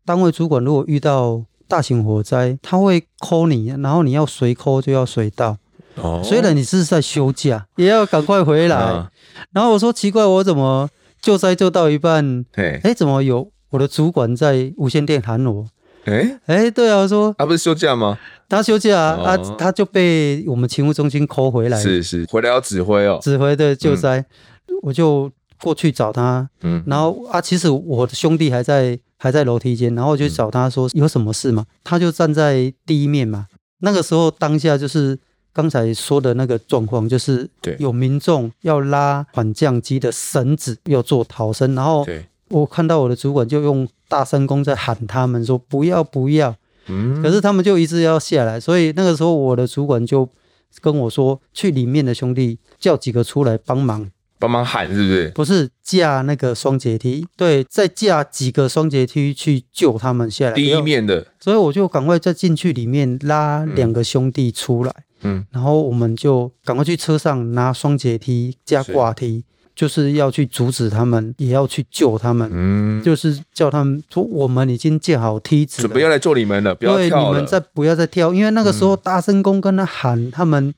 [0.05, 5.57] 单位主管如果遇到大型火灾，他会 call 你，然后你要随 call 就要随到。
[5.95, 8.75] 哦，虽然你是在休假，也要赶快回来。
[8.75, 9.11] 啊、
[9.51, 10.87] 然后我说奇怪，我怎么
[11.19, 15.65] 救灾救到一半，哎嘿，怎么有我的主管在无线电喊我？
[16.07, 18.17] 哎哎、欸，对啊，我说他不是休假吗？
[18.47, 19.49] 他休假啊，他、哦。
[19.49, 24.19] 啊、他就被我们勤务中心 call 回来，是是，回来要指挥哦，指挥的救灾，
[24.69, 25.29] 嗯、我就
[25.61, 31.65] 过去找他，嗯，然后啊，其实我的兄弟还在还在楼梯间，然后我就找他说有什么事吗？
[31.83, 33.47] 他就站在第一面嘛，
[33.79, 35.19] 那个时候当下就是
[35.51, 42.07] 刚才说的那个状况，就是有民众要拉缓降机的绳子要做逃生，然后
[42.47, 43.85] 我看到我的主管就用。
[44.07, 46.55] 大声公在喊他们说不要不要，
[46.87, 50.29] 嗯，可是他们就一直要下来，所以那个时候我的主管就
[50.81, 55.29] 跟我说，去里面的兄弟叫几个出来帮忙，帮忙喊是不是？
[55.35, 60.53] 不是架那个双阶梯，对，再架几个双阶梯去救他们下来。
[60.53, 69.43] 第一面的，所以我就赶快再进去里面拉两个兄弟出来，嗯，然后我们就赶快去车上拿双阶梯加挂梯。
[69.77, 72.49] 就是要去阻止他们，也要去救他们。
[72.51, 77.09] 嗯，就是叫他们说：“我们已经建好梯子，准备要来救你们了，不要跳了。
[77.09, 80.73] 对，你们再不要再跳，因为那个时候大声公跟他喊，嗯、他们。”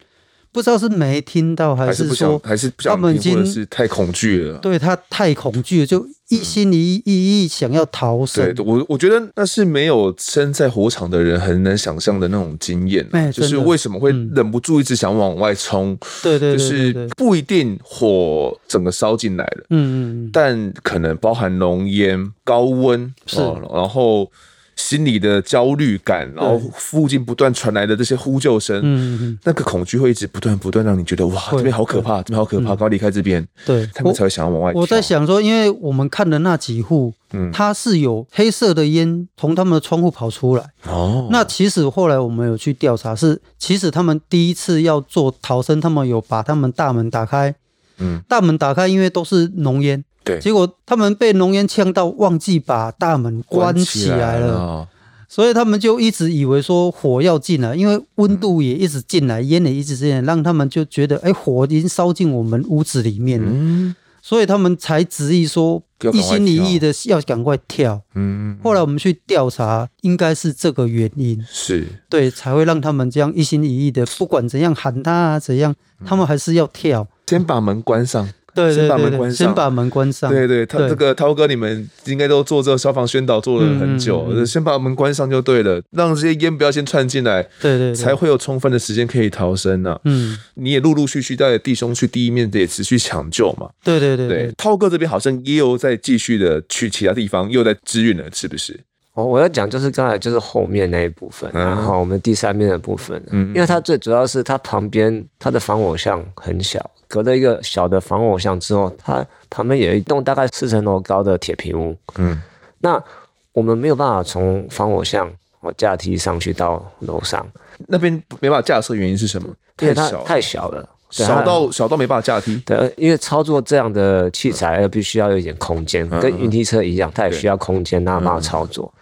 [0.52, 4.58] 不知道是没听到还是说，还是他们已经是太恐惧了。
[4.58, 8.56] 对，他太恐惧了，就一心一意一意想要逃生。
[8.56, 13.08] 对，我我觉得那是没有身在火场的人很难想象的那种经验。
[13.12, 15.98] 哎，就是为什么会忍不住一直想往外冲？
[16.24, 23.42] 对对，就是不一定火整个烧进来了，嗯嗯，但可能包含浓烟、高温是，
[23.74, 24.32] 然后。
[24.80, 33.46] 心里的焦虑感，然后附近不断传来的这些呼救声，嗯，那个恐惧会一直不断不断让你觉得哇，这边好可怕，这边好可怕，赶快离开这边。
[33.66, 34.72] 对，他们才会想要往外。
[34.74, 40.64] 我在想说，因为我们看的那几户，嗯，它是有黑色的烟从他们的窗户跑出来。
[40.88, 47.54] 哦，那其实后来我们有去调查，是其实他们第一次要做逃生，他们有把他们大门打开，
[47.98, 50.06] 嗯，大门打开，因为都是浓烟。
[50.24, 54.88] 对，结果他们被浓烟呛到，忘记把大门关起来了，
[55.28, 65.82] 所以他们就一直以为说火要进来，因为温度也一直进来，烟、嗯、也一直进来，让他们就觉得，哎，火已经烧进我们屋子里面了，嗯、所以他们才执意说
[66.14, 68.02] 一心一意的要赶快跳。
[68.16, 71.88] 嗯，后来我们去调查，应该是这个原因，是。
[72.10, 78.28] 对，才会让他们这样一心一意的，不管怎样喊他啊怎样，他们还是要跳，先把门关上。
[78.60, 79.48] 对，先把门关上。
[79.48, 80.30] 先把门关上。
[80.32, 90.00] 对对，他这个涛哥，你们应该都做这个消防宣导做了很久，先把门关上就对了，让这些烟不要先窜进来，对对，才会有充分的时间可以逃生呢。
[90.04, 93.70] 嗯，你也陆陆续续带着弟兄去第一面的也持续抢救嘛。
[93.84, 98.80] 对对对对，涛哥这边好像也有在继续的去其他地方又在支援了，是不是？
[99.14, 106.80] 哦，我要讲就是刚才就是后面那一部分，然后我们第三面的部分，嗯，因为它最主要是它旁边它的防火巷很小。
[107.10, 111.94] 隔了一个小的防火巷之后，它旁边有一栋大概四层楼高的铁皮屋。
[112.20, 112.40] 嗯，
[112.80, 113.04] 那
[113.52, 115.28] 我们没有办法从防火巷
[115.62, 117.44] 哦架梯上去到楼上，
[117.88, 119.50] 那边没办法架设，原因是什么？
[119.76, 122.62] 太小，太小了，小到小到没办法架梯。
[122.64, 128.94] 对，因为操作这样的器材，必须要有一点空间，嗯、跟云梯车一样，它也需要空间，那办法操作。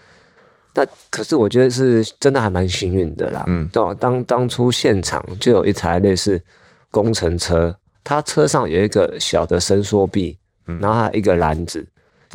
[0.73, 3.43] 那可是我觉得是真的还蛮幸运的啦。
[3.47, 6.41] 嗯，对，当当初现场就有一台类似
[6.89, 7.75] 工程车。
[8.07, 10.37] 它车上有一个小的伸缩臂，
[10.79, 11.85] 然后还有一个篮子，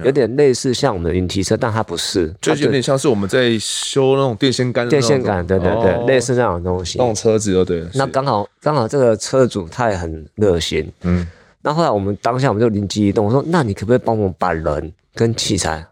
[0.04, 6.98] 有点类似像我们的云梯车，但它不是，就有点像是我们在修那种电线杆、电线杆，对对对，类似那种东西。
[6.98, 7.88] 那种车子就对了。
[7.94, 11.26] 那刚好刚好这个车主他也很热心，嗯。
[11.62, 15.82] 那后来我们当下我们就灵机一动，我说：“那你可不可以帮我们把人跟器材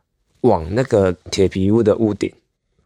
[0.43, 2.31] 往那个铁皮屋的屋顶？”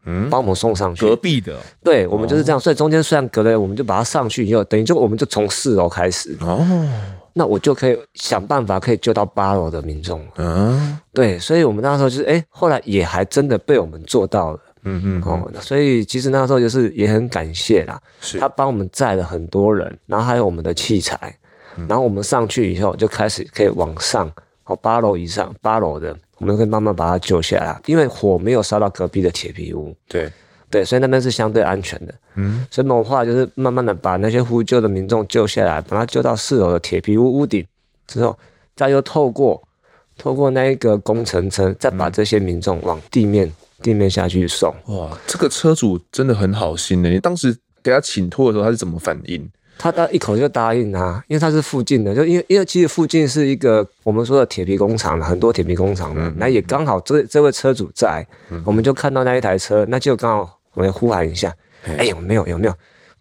[0.05, 1.05] 嗯，帮我们送上去。
[1.05, 2.59] 隔壁的，对，我们就是这样。
[2.59, 6.37] 所以中间虽然隔了，我们就把它上去以后，等于就我们就从四楼开始。
[6.41, 6.65] 哦，
[7.33, 10.25] 那我就可以想办法可以救到八楼的民众。
[10.37, 14.59] 嗯，对，所以我们那时候就是，哎，后来也还真的被我们做到了。
[14.87, 21.35] 嗯嗯哦，所以其实那时候就是也很感谢啦，是他帮我们载了很多人，然后还有我们的器材，
[21.75, 24.31] 嗯、然后我们上去以后就开始可以往上，
[24.65, 30.31] 哦八楼以上八楼的，我们可以慢慢把它救下来，因为火没有烧到隔壁的铁皮屋，对
[30.69, 37.65] 对，所以那边是相对安全的，嗯，所以我们后来就是慢慢的把那些呼救的民众救下来，把他救到四楼的铁皮屋屋顶
[38.07, 38.37] 之后，
[38.75, 39.61] 再又透过。
[40.17, 44.73] 透过那一个工程车，再把这些民众往地面、嗯、地面下去送。
[44.85, 47.09] 哇，这个车主真的很好心呢。
[47.09, 47.53] 你当时
[47.83, 49.45] 给他请托的时候，他是怎么反应？
[49.77, 61.53] 他他一口就答应他，因为他是附近的，就因为因为其实附近是一个我们说的铁皮工厂，很多铁皮工厂的，那、嗯、也刚好这这位车主在，嗯、我们就看到那一台车，那就刚好我们呼喊一下，
[61.85, 62.73] 哎、欸，有没有有没有？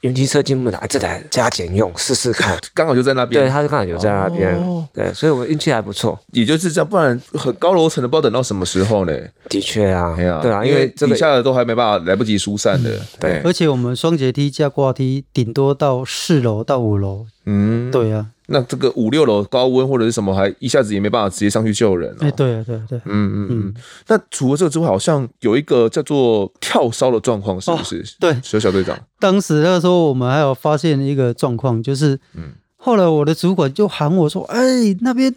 [0.04, 3.42] 原机车进不来，这台加减用试试看， 刚好就在那边。
[3.42, 4.54] 对，他就刚好就在那边。
[4.56, 6.18] 哦、对，所以我们运气还不错。
[6.32, 9.18] 也就是这样，不然很高楼层的，不知道等到什么时候呢？
[9.48, 13.00] 的确啊，对啊，对啊，因为底下的都还没办法来不及疏散的。
[13.18, 17.24] 对，而且我们双节梯加挂梯，顶多到四楼到五楼。
[17.46, 18.26] 嗯，对啊。
[18.46, 22.14] 那这个五六楼高温或者是什么，还一下子也没办法直接上去救人。
[22.20, 23.74] 哎，对对对，嗯嗯嗯。
[24.06, 28.04] 那除了这个之外，好像有一个叫做跳烧的状况，是不是？
[28.20, 28.98] 对，小小队长。
[29.18, 35.34] 当时那个时候，我们还有发现一个状况，就是，嗯，后来我的主管就喊我说：“哎，那边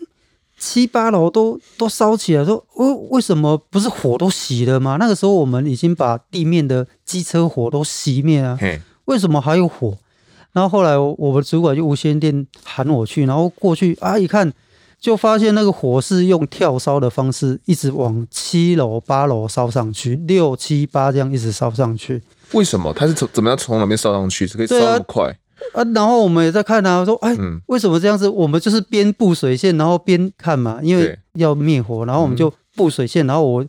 [0.57, 4.97] 七八楼都都烧起来，说为为什么不是火都熄了吗？
[4.99, 8.59] 那个时候我们已经把地面的机车火都熄灭了，
[9.05, 9.97] 为什么还有火？”
[10.53, 14.51] 然后后来我们主管就无线电喊我去，然后过去啊一看，
[14.99, 22.23] 就发现那个火是用跳烧的方式，一直往七楼、八楼烧上去，六七八这样一直烧上去。
[22.53, 22.91] 为什么？
[22.93, 24.47] 他是从怎么样从哪边烧上去？
[24.47, 25.25] 可以烧那么快
[25.73, 25.83] 啊，啊？
[25.93, 28.27] 然后我们也在看啊，说哎，嗯、为什么这样子？
[28.27, 33.27] 我们就是边布水线，然后边看嘛，因为要灭火，然后我们就布水线。
[33.27, 33.65] 然后我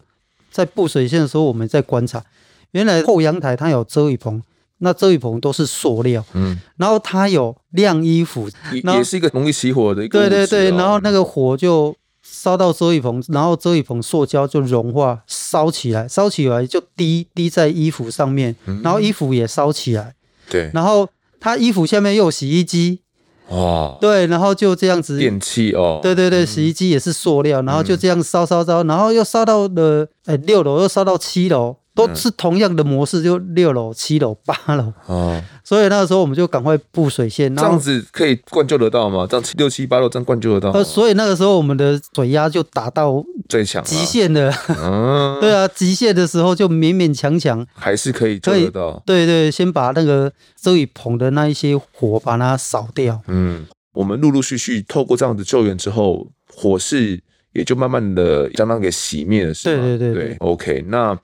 [0.50, 2.24] 在布水线的时候，我们在观察，
[2.70, 4.42] 原来后阳台它有遮雨棚。
[4.78, 10.20] 那遮雨棚都是塑料，嗯，然后它有晾衣服，也是一个容易起火的一个、哦。
[10.22, 20.14] 对对对，然后那个火就烧到遮雨棚，然后遮雨棚塑胶就融化，烧起来，烧起来就滴滴在衣服上面，然后衣服也烧起来。
[20.48, 21.08] 对、嗯，然后
[21.40, 23.00] 它衣服下面又有洗衣机，
[23.48, 25.18] 哇，对，然后就这样子。
[25.18, 31.77] 电器哦，对对对，洗衣机也是塑料，然后就这样烧烧烧，然后又烧到了哎六楼，又烧到七楼。
[32.06, 35.42] 都是同样的模式，就六楼、七楼、八楼哦。
[35.64, 39.26] 所以那个时候我们就赶快布水线，这样子可以灌救得到吗？
[39.28, 40.70] 这样六七八楼这样灌救得到？
[40.70, 44.54] 呃，所以那个时候我们的水压就达到最强极限的。
[44.68, 49.02] 嗯， 对啊，极限的时候就勉勉强强还是可以救得到。
[49.04, 53.20] 对对，先把那个周雨棚的那一些火把它扫掉。
[53.26, 57.20] 嗯，我们陆陆续续透过这样的救援之后，火势
[57.52, 59.82] 也就慢慢的将它给熄灭了，是吗？
[59.82, 61.18] 对对对，对，OK，那。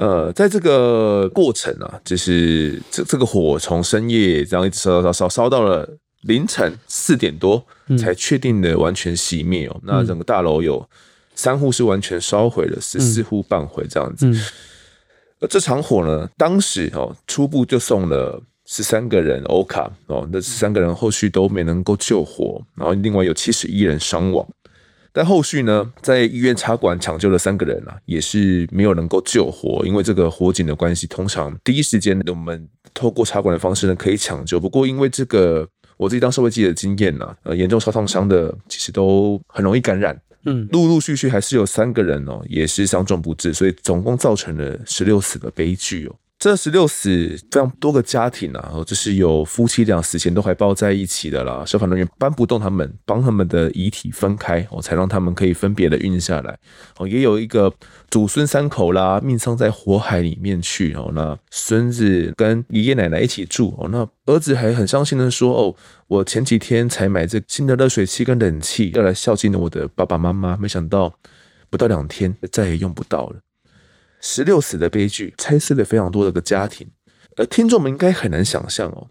[0.00, 5.86] 呃，在这个过程啊，就是这这个火从深夜这样一直烧烧烧烧到了
[6.22, 7.62] 凌晨四点多，
[7.98, 9.76] 才确定的完全熄灭哦。
[9.76, 10.88] 嗯、那整个大楼有
[11.34, 14.26] 三户是完全烧毁了，十四户半毁这样子。
[15.38, 24.48] 而这场火呢，当时哦初步就送了十三个人欧卡哦，那十三个人后续都没能够救活，然后另外有七十一人伤亡。
[25.12, 31.06] 但后续呢，在医院插管抢救了三个人啊，也是没有能够救活，因为这个火警的关系。
[31.06, 34.60] 通常第一时间我们透过插管的方式呢，可以抢救。
[34.60, 40.18] 不过因为这个我自己当社会记者的经验啊，呃，严重烧烫伤的其实都很容易感染。
[40.46, 46.14] 嗯，陆陆续续还是有三个人哦，也是伤重不治，所以总共造成了十六死的悲剧哦。
[46.40, 51.62] 这十六死非常多个家庭啊，就是有夫妻俩死前都还抱在一起的啦。
[51.66, 56.58] 消防人员搬不动他们，帮他们的遗体分开，哦，才让他们可以分别的运下来。
[56.96, 57.70] 哦，也有一个
[58.08, 60.94] 祖孙三口啦，命丧在火海里面去。
[60.94, 63.74] 哦，那孙子跟爷爷奶奶一起住。
[63.76, 65.76] 哦，那儿子还很伤心的说：“哦，
[66.06, 71.12] 我前几天才买这新的热水器跟冷气，要来孝敬我的爸爸妈妈，没想到
[71.68, 73.40] 不到两天再也用不到了。”
[74.20, 76.86] 十六死的悲剧，拆碎了非常多的个家庭，
[77.36, 79.08] 而听众们应该很难想象哦，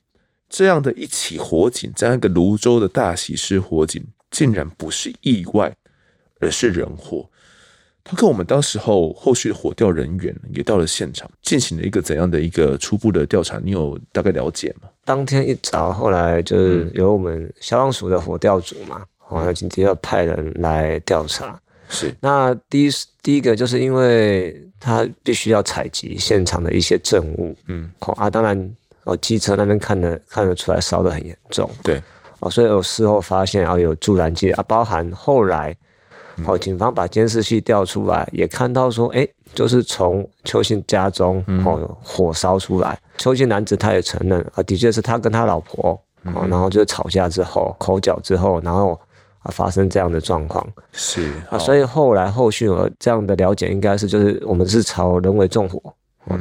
[0.47, 5.75] 这样的一起火警，这样一个泸州的大喜事火警，竟然不是意外，
[6.39, 7.29] 而是人祸。
[8.03, 13.59] 他跟我们当时候后续的火调人员也到了现场，进行了一个怎样的一个初步的调查？
[13.63, 14.89] 你有大概了解吗？
[15.05, 21.59] 当天一早，后来就是由我们消防署的火调组嘛，然后紧急要派人来调查。
[21.89, 22.89] 是，那第一
[23.21, 32.01] 第一个就是因为他必须要采集现场的一些证物，嗯，好啊，当然哦，机车那边看得看得出来烧得很严重，对，
[32.39, 35.75] 哦，所以我事后发现啊有助燃剂啊，包含后来
[36.45, 42.97] 哦，警方把监视器调出来，也看到说，哎，就是从邱姓家中哦火烧出来。
[43.17, 48.97] 邱姓男子他也承认啊，的确是他跟他老婆哦，然后就吵架之后口角之后，然后
[49.39, 50.67] 啊发生这样的状况。
[50.91, 55.81] 是啊，所以后来后续我这样的了解，应该是就是我们是朝人为纵火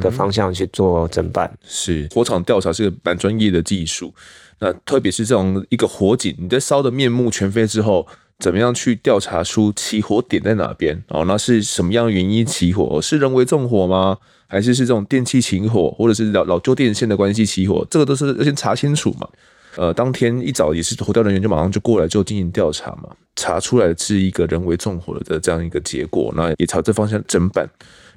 [0.01, 1.51] 的方向去做侦办。
[1.63, 4.13] 是火场调查是个蛮专业的技术，
[4.59, 8.07] 那特别是这种一个火警，你在烧得面目全非之后。
[8.39, 11.03] 怎么样去调查出起火点在哪边？
[11.09, 13.01] 哦，那是什么样的原因起火？
[13.01, 14.17] 是人为纵火吗？
[14.47, 17.85] 还是是这种电器起火，或者是老老旧电线的关系起火？
[17.89, 19.27] 这个都是要先查清楚嘛。
[19.75, 27.69] 呃，当天一早也是火调人员就马上就过来就进行调查嘛，查出来是一个人为纵火的这样一个结果，那也朝这方向侦办。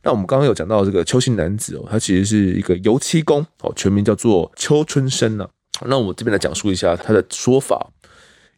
[0.02, 5.46] 那我们刚刚有讲到这个邱姓男子哦，他其实是一个油漆工哦，全名叫做邱春生呢。
[5.86, 7.90] 那我这边来讲述一下他的说法。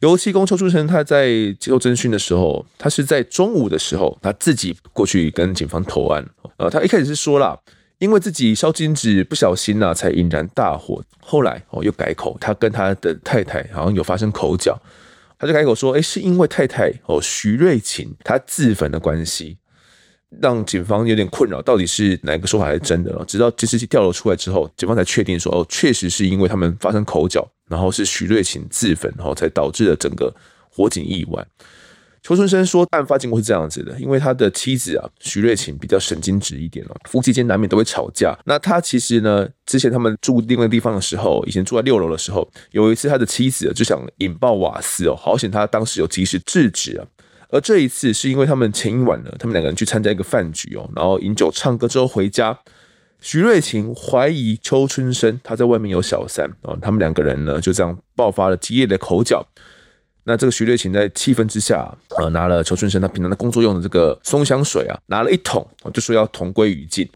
[0.00, 1.28] 油漆工邱春生，他在
[1.58, 6.26] 接受侦讯的时候，他是在中午的时候，他自己过去跟警方投案。
[6.58, 7.58] 呃，他一开始是说啦，
[8.04, 11.02] 因为自己烧金纸不小心啊，才引燃大火。
[11.20, 14.78] 后来哦，又改口，他跟他的太太好像有发生口角，
[15.38, 19.56] 他就改口说，哎，是因为太太哦徐瑞琴她自焚的关系，
[20.42, 23.24] 让警方有点困扰，到底是哪个说法是真的？
[23.24, 27.48] 直到监视器调了出来之后，警方才确定说，哦，确实是因为他们发生口角。
[27.66, 30.30] 然后是徐瑞琴自焚，然后才导致了整个
[30.68, 31.42] 火警意外。
[32.24, 38.34] 邱春生说，案发经过是这样子的，因为他的妻子啊，徐瑞琴比较神经质一点哦，夫妻间难免都会吵架。
[38.46, 47.06] 那他其实呢，之前他们住另外地方的时候，以前住在六楼的时候，有一次他的妻子就想引爆瓦斯哦，好险他当时有及时制止啊。
[47.50, 52.58] 而这一次是因为他们前一晚呢，他们两个人去参加一个饭局哦，然后饮酒唱歌之后回家。
[53.20, 59.46] 徐瑞琴怀疑邱春生他在外面有小三哦，他们两个人呢就这样爆发了激烈的口角。
[60.24, 67.08] 那这个徐瑞琴在气愤之下，呃，拿了邱春生他平常的工作用的这个松香水啊，拿了一桶，就说要同归于尽。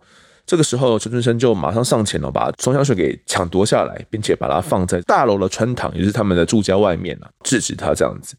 [0.47, 8.35] 这个时候，邱春生就马上上前了，把松香水给抢夺下来，并且把它放在大楼的穿堂，也就是他们的住家外面啊，制止他这样子。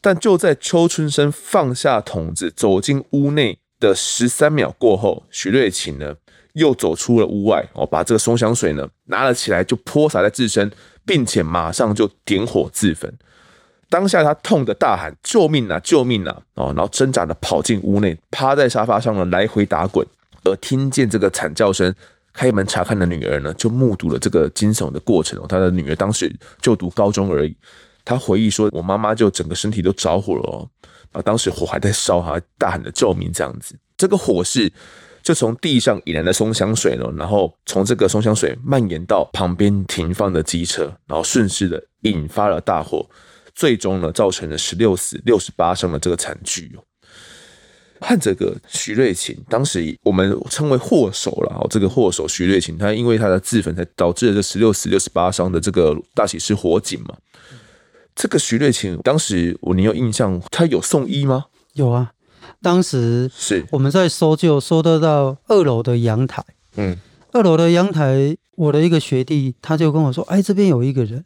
[0.00, 6.14] 但就在邱春生放下桶子走进屋内的十三秒过后，徐瑞琴呢，
[6.54, 10.70] 又走出了屋外哦，把这个松香水呢拿了起来，就泼洒在自身，
[11.06, 13.12] 并且马上就点火自焚。
[13.88, 15.78] 当下他痛得大喊：“救命啊！
[15.80, 20.06] 救命啊！”哦，然后挣扎的跑进屋内，趴在沙发上呢来回打滚。
[20.44, 21.94] 而听见这个惨叫声，
[22.32, 25.46] 开门查看的女儿呢，就目睹了这个惊悚的过程哦。
[25.48, 27.56] 他的女儿当时就读高中而已，
[28.04, 30.68] 她回忆说：“我妈妈就整个身体都着火了哦，
[31.12, 33.74] 啊，当时火还在烧，还大喊着救命这样子。
[33.96, 34.72] 这个火势。”
[35.24, 43.08] 就从地上引来的松香水呢，然后从这个松香水蔓延到旁边停放的机车，然后顺势的引发了大火，
[43.54, 46.82] 最终呢造成了十六死六十八伤的这个惨剧哦。
[48.00, 57.16] 和这个徐瑞琴，当时我们称为祸首了哦，这个祸首徐瑞琴，他因为他的自焚才导致了这十六死六十八伤的这个大喜事火警嘛。
[58.14, 61.46] 这个徐瑞琴当时我你有印象，他有送医吗？
[61.72, 62.12] 有啊。
[62.60, 66.44] 当时是我们在搜救，搜得到二楼的阳台。
[66.76, 66.98] 嗯，
[67.32, 71.24] 二楼的阳台，我的一个学弟他就跟我说：“哎，这边有一个人。”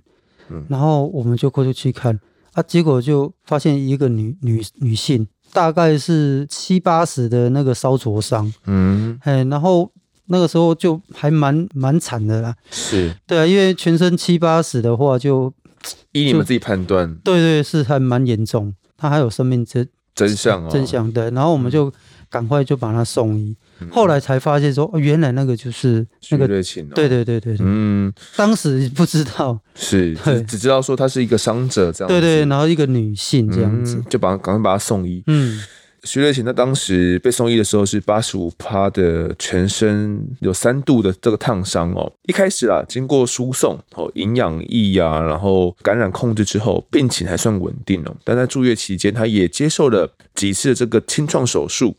[0.50, 2.18] 嗯，然后我们就过去去看。
[2.52, 8.52] 啊，结果就发现一个女女女性，大概是七八十的那个烧灼伤。
[8.66, 9.90] 嗯，哎，然后
[10.26, 12.54] 那个时候就还蛮蛮惨的啦。
[12.70, 13.14] 是。
[13.26, 19.88] 对啊，因为全身七八十的话就，就依你们自己判断，对，对对，是还蛮严重，他还有生命真。
[20.14, 21.92] 真相啊，真相对，然后我们就
[22.30, 35.60] 赶快就把他送医，嗯、后来才发现说，哦，原来那个就是那个，对对对对对，嗯，当时不知道，是，只只知道说他是一个伤者这样子，对对，然后一个女性这样子，嗯、就把赶快把他送医，嗯。
[36.04, 42.10] 徐瑞琴他当时被送医的时候是八十五趴的全身有三度的这个烫伤哦。
[42.22, 48.16] 一开始啊，经过输送哦，营养液啊，然后感染控制之后，病情还算稳定哦。
[48.22, 51.96] 但在住院期间，他也接受了几次的这个清创手术。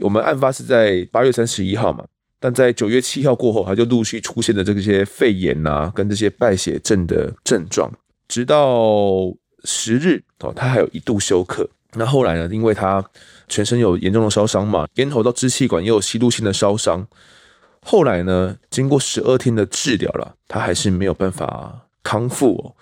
[0.00, 2.04] 我们案发是在八月三十一号嘛，
[2.40, 7.92] 但在九月七号过后，他就陆续出现了这些肺炎啊，跟这些败血症的症状，
[8.26, 9.32] 直到
[9.64, 11.68] 十日哦，他还有一度休克。
[11.94, 13.04] 那后来呢，因为他
[13.48, 17.06] 全身有严重的烧伤嘛，咽喉到支气管也有吸入性的烧伤。
[17.84, 22.74] 后来呢，经过十二天的治疗了，他还是没有办法康复哦。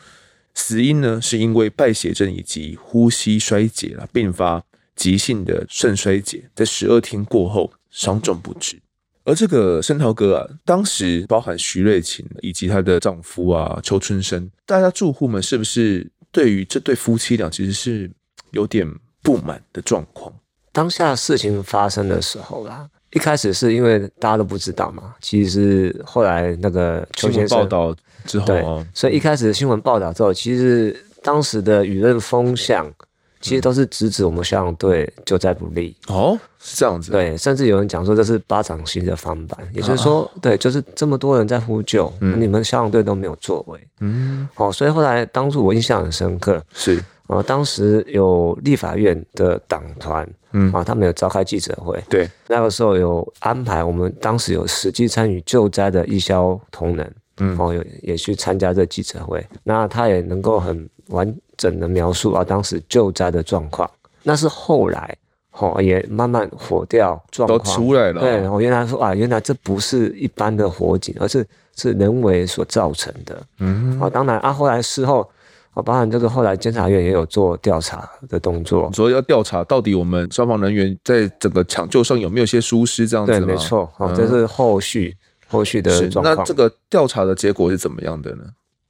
[0.55, 4.63] 死因呢，是因为败血症以及呼吸衰竭了，并发
[5.01, 8.79] 急性的肾衰竭，在十二天过后伤重不治。
[9.25, 18.11] 而这个申涛哥啊，当时包含徐瑞琴以及她的丈夫啊邱春生，大家住户们是不是对于这对夫妻俩其实是
[18.51, 18.87] 有点
[19.23, 20.31] 不满的状况？
[20.71, 27.97] 当下事情发生的时候啦，一开始是因为大家都不知道嘛，其实是后来那个邱先生报道
[28.27, 32.93] 之后，啊，所以一开始新闻报道之后，其实当时的舆论风向。
[33.41, 37.11] 其实都是直指我们消防队救灾不力哦，是这样子。
[37.11, 43.81] 对，甚至有人讲说这是巴掌心的翻版，也就是说，啊、对，就是这么多人在呼救，嗯、你们消防队都没有作为。
[44.01, 47.03] 嗯，哦，所以后来当初我印象很深刻，是。
[47.29, 50.71] 啊，当时有立法院的党团，嗯。
[50.73, 61.35] 啊，他们有召开记者会，对，那个时候有安排我们当时有实际参与救灾的义消同仁，嗯，哦，有也去参加这记者会，那他也能够很完。
[61.61, 63.89] 整的描述啊，当时救灾的状况，
[64.23, 65.15] 那是后来
[65.59, 68.21] 哦，也慢慢火掉状况都出来了。
[68.23, 71.47] 对，我原来说啊，原来这不是一般的火警，而是
[71.77, 73.43] 是人为所造成的。
[73.59, 75.29] 嗯，啊，当然啊，后来事后
[75.75, 83.33] 啊，包含这个后来监察院也有做调查的动作，所以要调查到底我们消防人员在整个抢救上有没有些疏失这样子。
[83.33, 86.37] 对，没错，啊，这是后续、嗯、后续的状况。
[86.37, 88.45] 那这个调查的结果是怎么样的呢？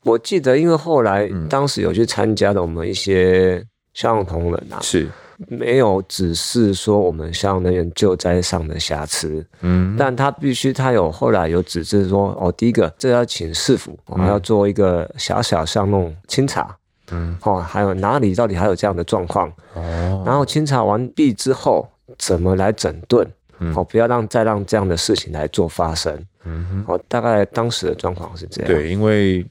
[0.05, 5.09] 我记得，因为后来当时有去参加的我们一些消防同仁啊，是。
[5.49, 16.77] 没有只是说我们消防人员救灾上的瑕疵，嗯，但他必须他有后来有指示说，哦，第一个这要请市府，我们要做一个小小巷弄清查，
[17.11, 21.89] 嗯，哦，还有哪里到底还有这样的状况，哦，然后清查完毕之后，
[22.19, 23.27] 怎么来整顿，
[23.75, 29.43] 哦，不要让再让这样的事情来做发生，嗯，哦，大概当时的状况是这样，对，因为。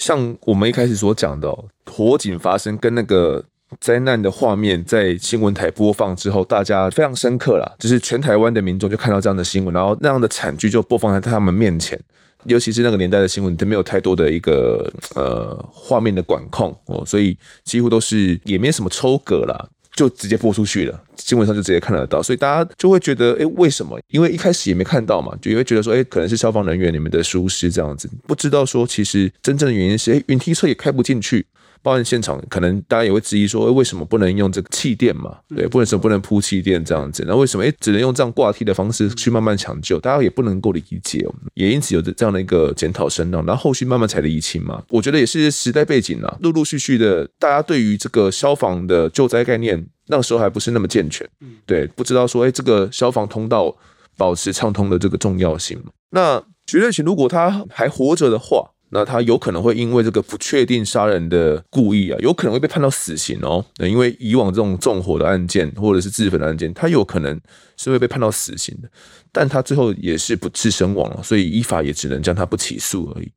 [0.00, 3.44] 像我们一开始所讲的，火警发生跟那个
[3.78, 12.00] 灾难的画面在新闻台播放之后，大家非常深刻了，就是全台湾的民众就看到这样的新闻，然后那样的惨剧就播放在他们面前。
[12.44, 19.68] 尤其是那个年代的新闻，都没有太多的一个呃画面的管控哦，所以几乎都是也没什么抽格啦。
[20.00, 24.00] 就直接播出去了，新闻上就直接看得到，所以大家就会觉得，哎，为什么？
[24.08, 31.44] 因为一开始也没看到嘛，就也会觉得说，哎，可能是消防人员你们的疏失这样子，不知道说其实真正的原因是，哎，云梯车也开不进去。
[31.82, 35.38] 包含现场，可能大家也会质疑说，为什么不能用这个气垫嘛？
[35.48, 37.24] 对，为什么不能铺气垫这样子？
[37.26, 39.98] 那为什么诶只能用这样挂梯的方式去慢慢抢救？
[39.98, 44.82] 大家也不能够理解，也因此有着这样的一个检讨声浪，然后后续慢慢才厘清嘛。
[44.90, 51.26] 我觉得也是时代背景啊，陆陆续续的，大家对于这个消防的救灾概念，那个时候还不是那么健全，
[51.64, 53.74] 对，不知道说，诶这个消防通道
[54.18, 55.82] 保持畅通的这个重要性。
[56.10, 58.72] 那徐瑞琴如果他还活着的话。
[58.92, 63.64] 那他有可能会因为这个不确定杀人的故意啊，有可能会被判到死刑哦。
[63.78, 67.40] 因为以往这种纵火的案件或者是自焚的案件，他有可能
[67.76, 68.90] 是会被判到死刑的。
[69.30, 73.30] 但他最后也是不治身亡了，所以依法也只能将他不起诉而已。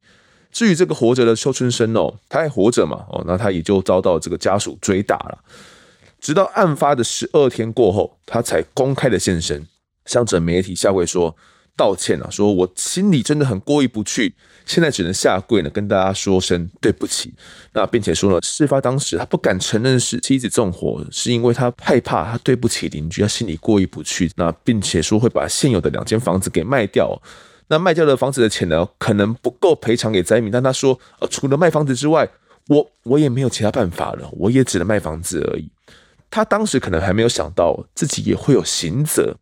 [0.52, 3.06] 至于这个活着的邱春生哦，他还活着嘛？
[3.10, 5.38] 哦，那他也就遭到这个家属追打了。
[6.20, 9.68] 直到案发的十二天过后，他才公开的现身，
[10.06, 11.36] 向着媒体下跪说
[11.78, 14.34] 道歉啊，说我心里真的很过意不去。
[14.66, 17.34] 现在只能下跪呢，跟大家说声对不起。
[17.74, 24.32] 那并且说了，事发当时他不敢承认是妻子纵火，是因为他害怕他对不起邻居，他心里过意不去。
[24.36, 27.22] 那并且说会把现有的两间房子给卖掉。
[27.68, 30.52] 那卖掉的房子的钱呢，可能不够赔偿给灾民。
[30.52, 32.28] 但他说，呃，除了卖房子之外，
[32.68, 35.70] 我我也没有其他办法了，我也只能卖房子而已。
[36.30, 39.36] 他当时可能还没有想到自己也会有刑责。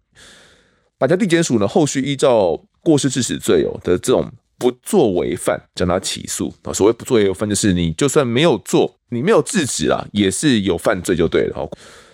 [0.97, 4.31] 板桥地检署呢，后续依照过失致死罪哦的这种。
[4.61, 11.67] 不作为犯将他起诉啊，所谓不作为犯就是你就算没有做，你没有制止啊，也是有犯罪就对了。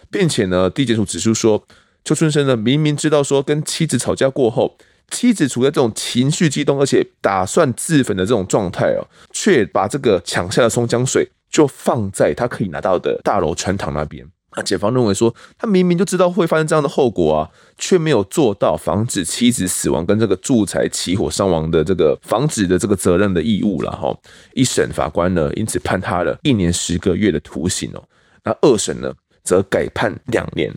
[0.09, 1.61] 并且呢，地检署指出说，
[2.05, 4.77] 邱春生呢明明知道说跟妻子吵架过后，
[5.11, 14.25] 妻子处在这种情绪激动而且打算自焚的这种状态哦，却把这个抢下的松江水就放在他可以拿到的大楼穿堂那边。
[14.58, 24.18] 那检方认为说，他明明就知道会发生这样的后果啊，却没有做到防止妻子死亡跟这个住宅起火伤亡的这个防止的这个责任的义务了哈。
[24.55, 28.03] 一审法官呢，因此判他了一年十个月的徒刑哦。
[28.43, 30.74] 那二审呢，则改判两年。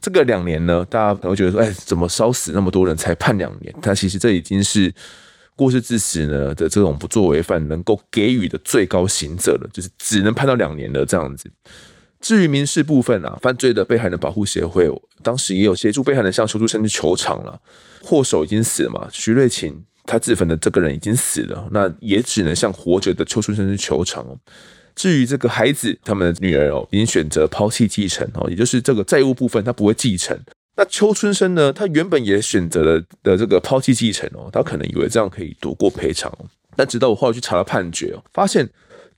[0.00, 3.74] 这个两年呢，大家可能会觉得说，哎，怎么烧死那么多人才判两年？
[3.82, 4.94] 但其实这已经是
[5.56, 11.50] 过失致死呢的这种不作为犯能够给予的最高刑责了，就是只能判到两年了这样子。
[12.20, 14.90] 至于民事部分啊，犯罪的被害人保护协会
[15.22, 17.60] 当时也有协助被害人向邱春生去求偿了。
[18.02, 24.24] 祸首已经死了嘛，徐瑞琴他自焚的这个人已经死了，那也只能向活着的邱春生去求偿。
[24.94, 30.38] 至于这个孩子，他们的女儿哦，已经选择抛弃继承哦，也就是这个债务部分他不会继承。
[30.76, 36.32] 那邱春生呢，他原本也选择了的这个抛弃继承哦，他可能以为这样可以躲过赔偿，
[36.74, 38.68] 但直到我后来去查了判决哦，发现。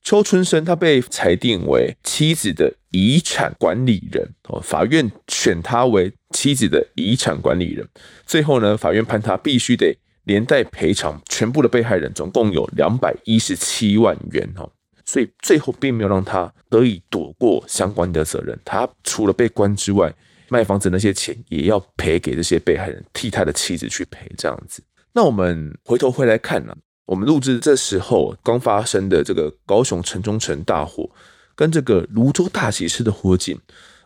[0.02, 7.86] 邱春生他被裁定为妻子的遗产管理人哦，法院选他为妻子的遗产管理人。
[8.24, 9.94] 最后呢，法院判他必须得
[10.24, 14.70] 连带赔偿全部的被害人，总共有两百一十七万元哦。
[15.04, 18.58] 所以最后并没有让他得以躲过相关的责任。
[18.64, 20.14] 他除了被关之外，
[20.48, 24.82] 卖房子那些钱也要赔给这些被害人，替他的妻子去赔这样子。
[25.12, 26.74] 那我们回头回来看呢、
[27.08, 31.08] 我们录制这时候刚发生的这个高雄城中城大火，
[31.54, 33.58] 跟这个泸州大喜事的火警，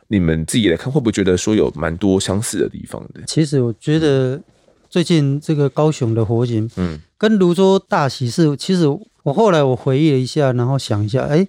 [0.06, 3.20] 你们自己来看会不会觉得说有蛮多相似的地方的？
[3.26, 4.40] 其实我觉得
[4.88, 8.86] 最近这个高雄的火警，嗯，跟泸州大喜事，其实
[9.24, 11.48] 我后来我回忆了一下，然后想一下，哎，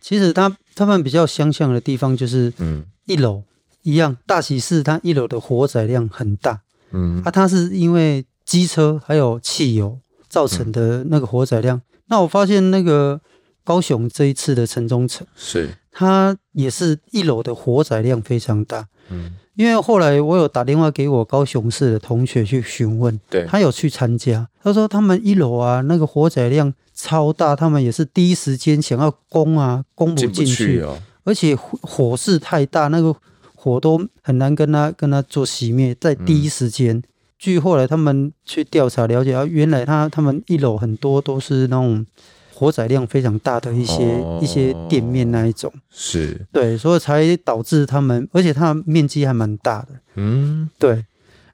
[0.00, 3.42] 其实他他们比较相像的地方就是，嗯，一楼
[3.82, 9.98] 一样，大喜事它一楼的火载量很大，嗯，啊，它是因为机车还有汽油。
[10.34, 13.20] 造成的那个火载量，嗯，那我发现那个
[13.62, 15.68] 高雄这一次的城中城是。
[15.96, 33.14] 它也是一楼的火载量非常大，嗯，因为后来我有打电话给我高雄市的同学去询问，对，他有去参加，他说他们一楼啊那个火载量超大，他们也是第一时间想要攻啊攻不进去，哦，而且火势太大，那个
[33.54, 36.96] 火都很难跟他跟他做熄灭，在第一时间。
[36.96, 37.02] 嗯
[37.44, 42.06] 据后来他们去调查了解，啊，原来他他们一楼很多都是那种
[42.54, 46.46] 火载量非常大的一些、哦、一些店面那一种，是。
[46.50, 51.04] 对，所以才导致他们，而且它面积还蛮大的，嗯，对。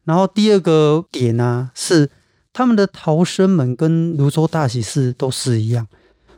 [0.05, 2.09] 然后第二个点呢、啊，是
[2.53, 5.88] 他们的逃生门跟泸州大喜事都是一样。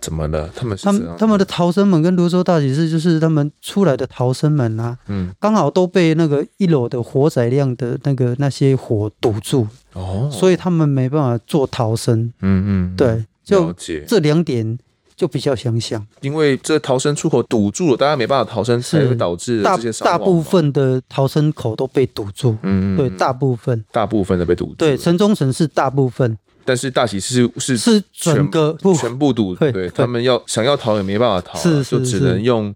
[0.03, 0.51] 怎么了？
[0.55, 12.33] 他们是他们他们的逃生门跟泸州大集市就是他们出来的逃生门啊，嗯，刚好都被那个一楼的火载量的那个那些火堵住哦，所以他们没办法做逃生。
[12.41, 13.73] 嗯嗯，对，就
[14.07, 14.77] 这两点
[15.15, 16.05] 就比较相像。
[16.21, 22.57] 因为这逃生出口堵住了，大家没办法逃生，才会导致大大部分的逃生口都被堵住。
[22.63, 24.75] 嗯嗯，对，大部分大部分的被堵住。
[24.75, 26.37] 对，城中城是大部分。
[26.65, 32.75] 但是大喜事是是整个全部堵，对，对他们要想要逃也没办法逃，就只能用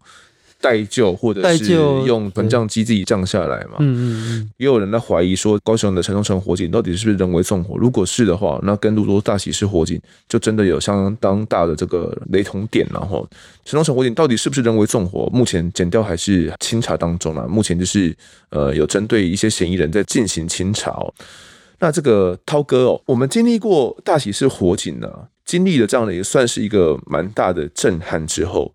[0.59, 3.77] 代救或者是用膨胀机自己降下来嘛。
[3.79, 4.51] 嗯嗯嗯。
[4.57, 7.77] 也有人在怀疑说，高雄的城中城火警到底是不是人为纵火？
[7.77, 12.87] 如果是的话，那跟芦洲大喜事火警就真的有相当大的这个雷同点。
[12.93, 13.29] 然后
[13.65, 15.31] 城中城火警到底是不是人为纵火？
[15.33, 17.47] 目前检调还是清查当中啊。
[17.47, 18.17] 目前就是
[18.49, 21.13] 呃有针对一些嫌疑人在进行清查哦。
[21.79, 28.75] 那这个涛哥哦，我们经历过大喜事火警呢，经历了这样的也算是一个蛮大的震撼之后，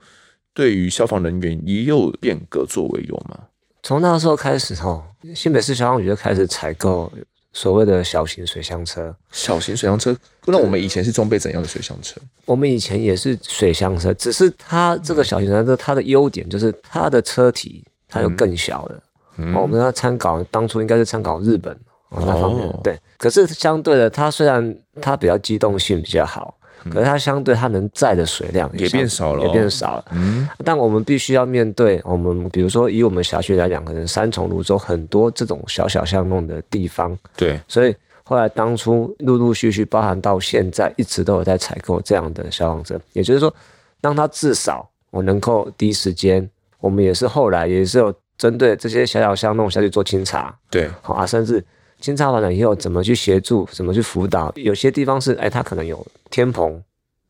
[0.53, 3.37] 对于消防人员也有变革作为有吗？
[3.83, 7.11] 从那时候开始哦，新北市消防局就开始采购
[7.51, 9.13] 所谓的小型水箱车。
[9.31, 12.21] 小型水箱车，那我们以前是装备怎样的水箱车？
[12.45, 19.03] 我们以前也是水箱车，只是它这个小型水箱车，它的优点就是它的车体它有更小的。
[19.37, 21.75] 嗯，我们要参考当初应该是参考日本。
[22.11, 26.53] 哦，那方面对，可是相对的，它虽然它比较机动性比较好，
[26.91, 30.05] 可是它相对它能载的水量也，变少了，也变少了。
[30.11, 37.95] 嗯，但我们必须要面对我们，比如说以我们辖区来讲，可能三重、泸州很多这种小小巷弄的地方，对，所以
[38.25, 42.99] 后来当初陆陆续续，包含到现在，一直都有在采购这样的消防车。
[43.13, 43.53] 也就是说，
[44.01, 46.49] 让它至少我能够第一时间，
[46.81, 51.63] 我们也是后来也是有针对这些小小巷弄下去做清查，对，好啊，甚至。
[52.01, 53.65] 清查完了以后，怎么去协助？
[53.71, 54.51] 怎么去辅导？
[54.55, 56.73] 有些地方是，哎，他可能有天棚，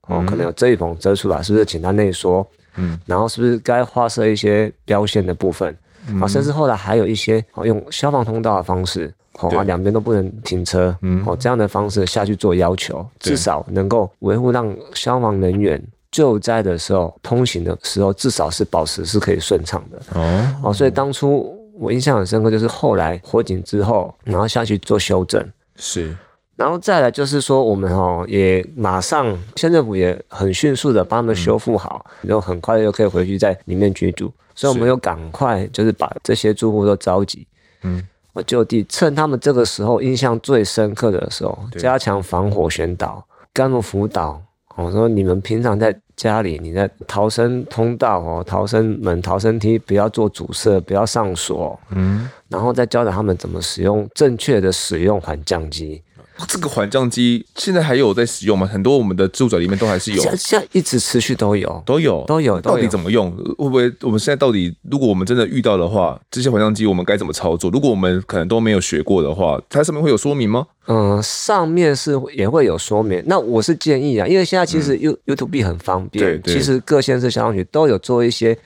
[0.07, 2.45] 哦，嗯、可能有遮雨棚遮出来，是不是请他内缩？
[2.77, 5.77] 嗯，然后是不是该划设一些标线的部分？
[6.07, 15.79] 嗯、啊，甚至后来还有一些，哦，用消防通道的方式，哦，啊，两边都不能停车，嗯，哦，这样的方式下去做要求，至少能够维护让消防人员
[16.11, 20.01] 救灾的时候通行的时候，至少是保持是可以顺畅的。
[20.13, 21.60] 哦，哦，所以当初。
[21.81, 25.43] 我印象很深刻，就是后来火警之后，然后下去做修正，
[25.75, 26.15] 是，
[26.55, 37.47] 然后再来就是说，我们哦也马上县政府也很迅速的帮他们修复好，嗯、然后很快又可以回去在里面居住，所以我们又赶快就是把这些住户都召集，
[37.81, 44.39] 嗯，我就地趁他们这个时候印象最深刻的时候，加强防火宣导，干部辅导。
[44.77, 55.99] 我说你们平常在家里，你在逃生通道哦、逃生门、逃生梯不要做阻塞，不要上锁，嗯，然后再教导他们怎么使用正确的使用缓降机，
[56.47, 58.65] 这个缓降机现在还有在使用吗？
[58.65, 62.59] 很多我们的住宅里面都还是有，现在一直持续都有，都有，都有。
[62.61, 63.31] 到底怎么用？
[63.31, 67.69] 会不会我们现在到底，如果我们真的遇到的话，这些缓降机我们该怎么操作？
[67.69, 70.65] 如果我们可能都没有学过的话，它上面会有说明吗？
[70.87, 73.21] 嗯，上面是也会有说明。
[73.27, 78.57] 那我是建议啊，因为现在其实 You YouTube 很方便，对对，其实各县市消防局都有做一些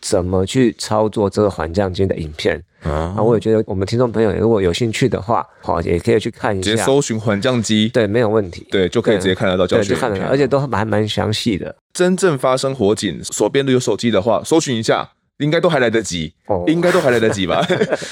[0.00, 2.62] 怎么去操作这个缓降机的影片。
[2.84, 11.74] 啊，我也觉得我们听众朋友如果有兴趣的话，好，也可以去看一下，直接搜寻缓降机，对，没有问题，对，就可以直接看得到教学，看得到，而且都还蛮详细的。
[11.92, 15.10] 真正发生火警，手边都有手机的话，搜寻一下。
[15.42, 16.32] 应该都还来得及，
[16.68, 17.60] 应该都还来得及吧？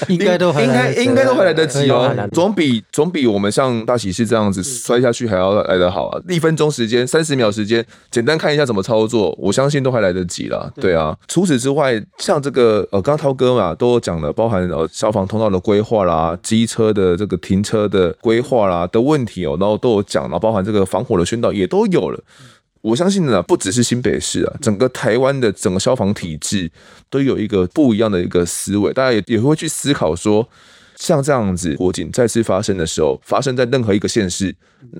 [0.09, 6.21] 应该都还应该应该都还来得及哦，总比总比我们像大喜事这样子摔下去还要来得好啊！
[6.27, 10.69] 一分钟时间，三十秒时间，简单看一下怎么操作，我相信都还来得及了。
[10.75, 22.21] 对啊，除此之外，像这个呃，刚刚涛哥嘛都有讲了，包含呃消防通道的规划啦，机车的这个停车的规划啦的问题哦，然后都有讲了，包含这个防火的宣导也都有了。
[22.83, 26.69] 我相信呢，不只是新北市啊，整个台湾的整个消防体制
[27.09, 30.45] 都有一个不一样的一个思维，大家也也会去思考说，
[30.97, 34.53] 像这样子火警再次发生的时候，发生在任何一个县市，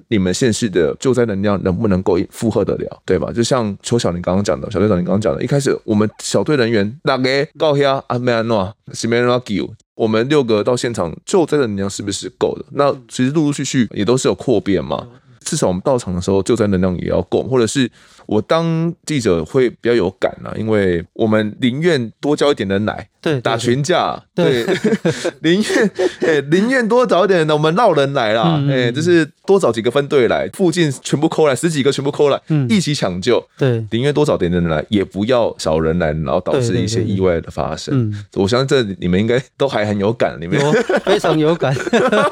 [0.07, 3.29] 你们县市的救灾能量能不能够负荷得了，对吧？
[3.34, 9.61] 就像邱小林刚刚讲的，小队长你刚刚讲的，一开始我们小队人员哪个高压阿梅安诺西梅拉给
[9.95, 12.63] 我们六个到现场救灾的能量是不是够的？
[12.71, 15.05] 那其实陆陆续续也都是有扩编嘛。
[15.43, 17.89] 至少我们到场的时候，救灾能量也要够，或者是
[18.26, 23.07] 我当记者会比较有感啊，因为我们宁愿多交一点的奶。
[23.24, 24.65] 对，打群架，对，
[25.43, 33.41] 宁愿哎，宁愿多找一点的，我们闹人来啦，哎，就是多找几个分队来，附近全部扣来，十几个全部扣来，一起抢救。
[33.57, 38.09] 对，宁愿多找点人来，也不要少人来，然后导致一些意外的发生。
[38.09, 40.59] 嗯，我相信这你们应该都还很有感，你们。
[41.05, 41.74] 非常有感，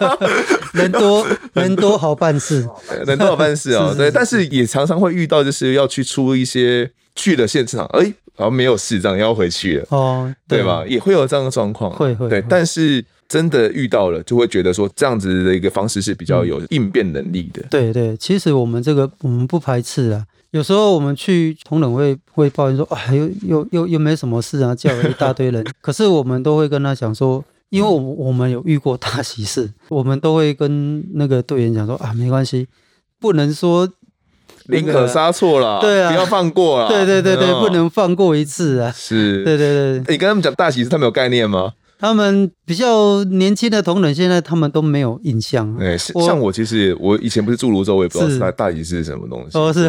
[0.74, 2.68] 人多人多好办事，
[3.06, 3.96] 人多好办事哦。
[3.98, 8.14] 对，但是也常常会遇到，就是要去出一些去了现场，哎。
[8.34, 10.84] 好像没有事，这样要回去了哦，对吧？
[10.88, 12.42] 也会有这样的状况，会会对。
[12.50, 17.62] 但是真的遇到了，就会觉得说这样子的一个方式是比较有应变能力的。
[17.70, 20.26] 对对，其实我们这个我们不排斥啊。
[20.52, 25.64] 有时候我们去同仁会会抱怨说啊，又又又又没什么事啊，叫了一大堆人。
[25.82, 32.66] 可是我们都会跟他讲说，因为我我们有遇过大喜事，我们都会跟那个队员讲说啊，没关系，
[33.20, 33.88] 不能说。
[34.68, 38.94] 宁可杀错了，对啊，不要放过了，对对对对，不能放过一次啊！
[38.96, 40.14] 是，对对对。
[40.14, 41.74] 你跟他们讲大喜事，他们有概念吗？
[42.00, 45.78] 他们比较年轻的同仁，现在他们都没有印象。
[45.80, 49.56] 哎，像我其实我以前不是住泸州，我也不知道大喜事是什么东西。
[49.56, 49.88] 哦，是，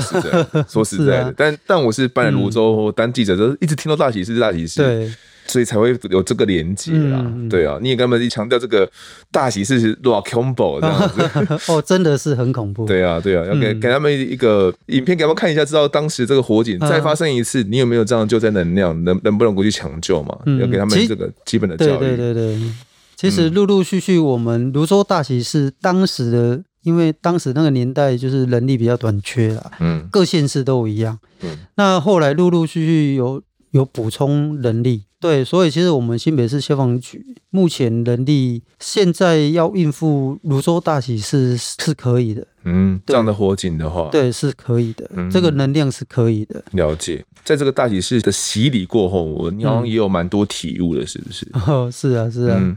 [0.69, 4.83] 说实在的， 但但我是搬来芦洲当记者，就一直听到大喜事，大喜事。
[4.83, 5.13] 对。
[5.47, 8.91] 所以才会有这个连接啦，嗯、对啊，你也跟他们一强调这个
[9.31, 11.59] 大喜事是多恐怖这样子。
[11.73, 12.87] 哦，真的是很恐怖。
[12.87, 20.39] 对啊，对啊，要给给他们一个影片给他们看一下，知道当时这个火警再发生一次，你有没有这样救灾能量，能能不能过去抢救嘛？
[20.47, 21.99] 嗯、要给他们这个基本的教育。
[21.99, 22.57] 对对对。
[22.57, 22.73] 对，
[23.17, 33.41] 其实陆陆续续，我们泸州大喜事当时的，因为当时那个年代就是人力比较短缺啦，嗯，各县市都一样，嗯，那后来陆陆续续有
[33.73, 35.03] 有补充人力。
[35.21, 42.45] 对，所以其实我们新北市消防局目前人力现在要应付泸州大喜事是可以的。
[42.65, 45.09] 嗯，这样的火警的话，对，是可以的。
[45.15, 46.65] 嗯，这个能量是可以的。
[46.73, 51.47] 了解，在这个大喜事的洗礼过后，我好像也有蛮多体悟的，是不是？
[51.71, 52.59] 哦，是啊，是啊。
[52.61, 52.77] 嗯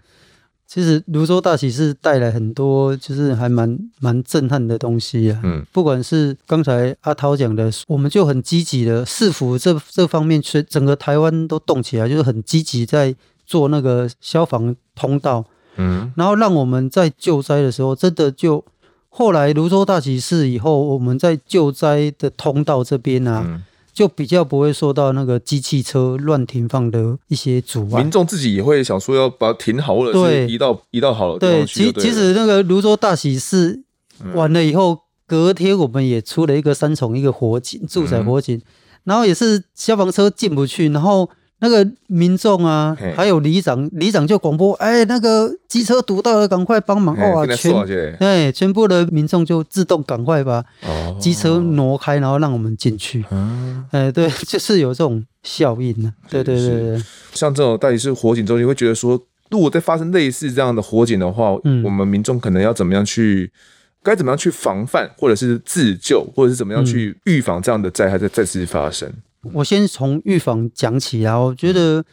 [0.67, 5.39] 其实泸州大喜事带来很多，就是还蛮蛮震撼的东西啊。
[5.43, 15.45] 嗯，不管是刚才阿涛讲的，我们就很积极的市府这这方面，全整个台湾都动起来，就是很积极在做那个消防通道。
[15.77, 18.65] 嗯，然后让我们在救灾的时候，真的就
[19.09, 23.43] 后来泸州大喜事以后，我们在救灾的通道这边啊。
[23.45, 23.63] 嗯
[23.95, 31.39] 就比较不会受到那个机器车乱停放的一些阻碍，民众自己也会想说要把它停好，或者是移到移到好了。
[31.39, 33.83] 对，其其实那个泸州大喜事
[34.33, 38.61] 完了以后，隔天我们也出了一个三重一个火警，住宅火警，
[39.05, 41.29] 然后也是消防车进不去，然后。
[41.59, 47.47] 那个民众啊，还有里长，里长就广播，哎，那个机车堵到了，赶快帮忙哦！
[47.55, 47.73] 全
[48.19, 50.63] 哎，全部的民众就自动赶快把
[51.19, 53.23] 机车挪开，然后让我们进去。
[53.91, 56.13] 哎，对， 就是有这种效应呢。
[56.29, 57.03] 对对对对，
[57.33, 63.49] 像这种到底是火警中，你会觉得说，如果再发生类似这样的火警的话，嗯，我们民众可能要怎么样去，
[64.03, 69.09] 该怎么样去防范，或者是自救，或者是怎么样去预防这样的灾害再再次发生。
[69.53, 72.03] 我先从预防讲起啊，我觉得，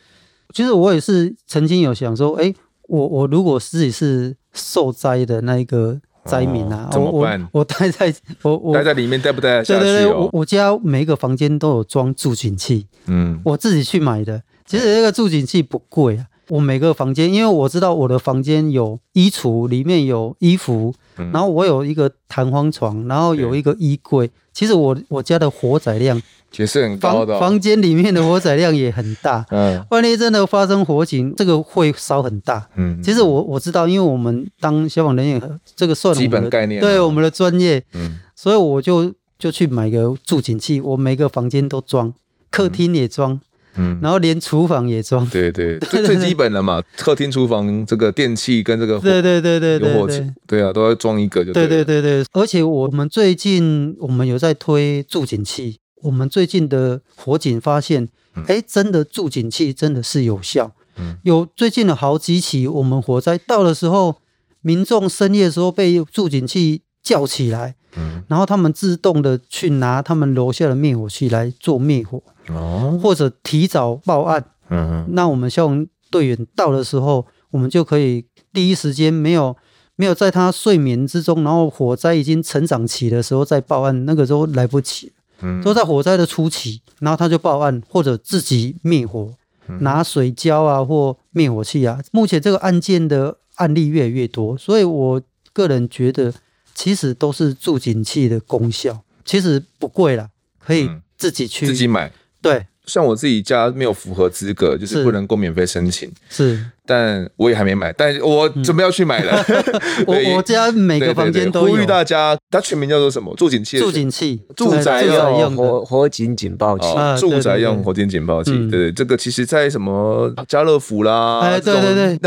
[0.53, 2.53] 其实我也是曾经有想说，哎，
[2.89, 7.41] 我我如果自己是受灾的那一个灾民啊，怎么办？
[7.53, 9.81] 我我待在我我待在里面待不待得下去？
[9.81, 14.43] 对对对，我我家每一个房间都有装助警器，嗯，我自己去买的。
[14.65, 24.31] 其实这个助警器不贵啊，我每个房间，因为我知道我的房间有衣橱，里面有衣服，然后我有一个弹簧床，然后有一个衣柜。
[24.53, 26.21] 其实我我家的火载量
[26.57, 29.45] 也是很高的，房间里面的火载量也很大。
[29.51, 32.69] 嗯，万一真的发生火警，这个会烧很大。
[32.77, 37.83] 嗯，其实我我知道，因为我们当消防人员，这个算基本概念，对我们的专业。
[37.95, 42.13] 嗯，所以我就就去买个助警器，我每个房间都装，
[42.51, 43.41] 客厅也装。
[43.75, 58.09] 嗯，然后连厨房也装，对对， 最最基本的嘛，客厅、厨房这个电器跟这个对对对对有火器，对啊，都要装一个就对对对对，而且我们最近我们有在推助警器，我们最近的火警发现，
[58.47, 64.17] 哎，真的助警器真的是有效，嗯，有最近的好几起，我们火灾到的时候，
[64.61, 67.77] 民众深夜的时候被助警器叫起来。
[67.95, 79.55] 嗯，然后他们自动的去拿他们楼下的灭火器来做灭火，哦，或者提早报案，嗯，那我们消防队员到的时候，我们就可以第一时间没有
[79.95, 89.35] 没有在他睡眠之中，然后火灾已经成长起的时候再报案，那个时候来不及，嗯，都在火灾的初期，然后他就报案或者自己灭火，
[89.81, 95.23] 拿水浇啊或灭火器啊，目前这个案件的案例越来越多，所以我
[95.53, 96.33] 个人觉得。
[96.75, 100.89] 其实都是助警器的功效，其实不贵啦，可以
[101.19, 102.11] 自己去、嗯、自己买。
[102.41, 106.11] 对，像我自己家没有符合资格，就是不能够免费申请。
[106.31, 106.65] 是。
[106.93, 109.33] 但我也还没买，但我准备要去买了。
[110.07, 111.69] 我我家每个房间都有。
[111.69, 113.35] 呼吁大家，它全名叫做什么？
[113.35, 113.79] 助警器。
[113.79, 116.87] 助警器，住宅用火火警警报器。
[117.19, 118.51] 住宅用火警警报器。
[118.69, 122.19] 对对，这个其实在什么家乐福啦，哎，对对对，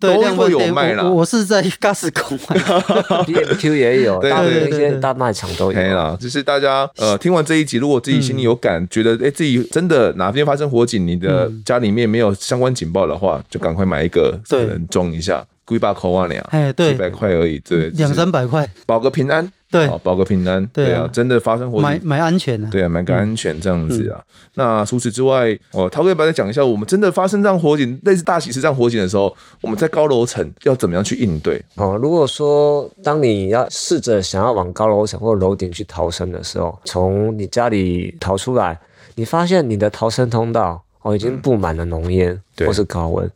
[0.00, 1.04] 量贩都会有卖啦。
[1.04, 6.16] 我是在 Gasco 买， B&Q 也有，大的那些，大卖场都有啦。
[6.20, 14.38] 就是大家呃，听完这一集，如果自己心里有感，觉得哎，自己真的哪边发生火警，你的家里面没有相关警报的话，就赶快买一个。
[14.48, 14.86] 可能。
[14.88, 24.22] 装一下，几百块万两，哎，对，几百块而已，对，两三百块，保个平安，对，保个平安，对啊，真的发生火警，买买安全啊，对啊，买个安全这样子啊。
[24.54, 31.60] 那除此之外，哦，他可以把它讲一下，我们真的发生这样火警，类似大喜事这样火警的时候，我们在高楼层要怎么样去应对？
[31.74, 38.78] 哦，如果说当你要试着想要往高楼层或楼顶去逃生的时候，从你家里逃出来，
[39.16, 43.28] 你发现你的逃生通道哦已经布满了浓烟或是高温。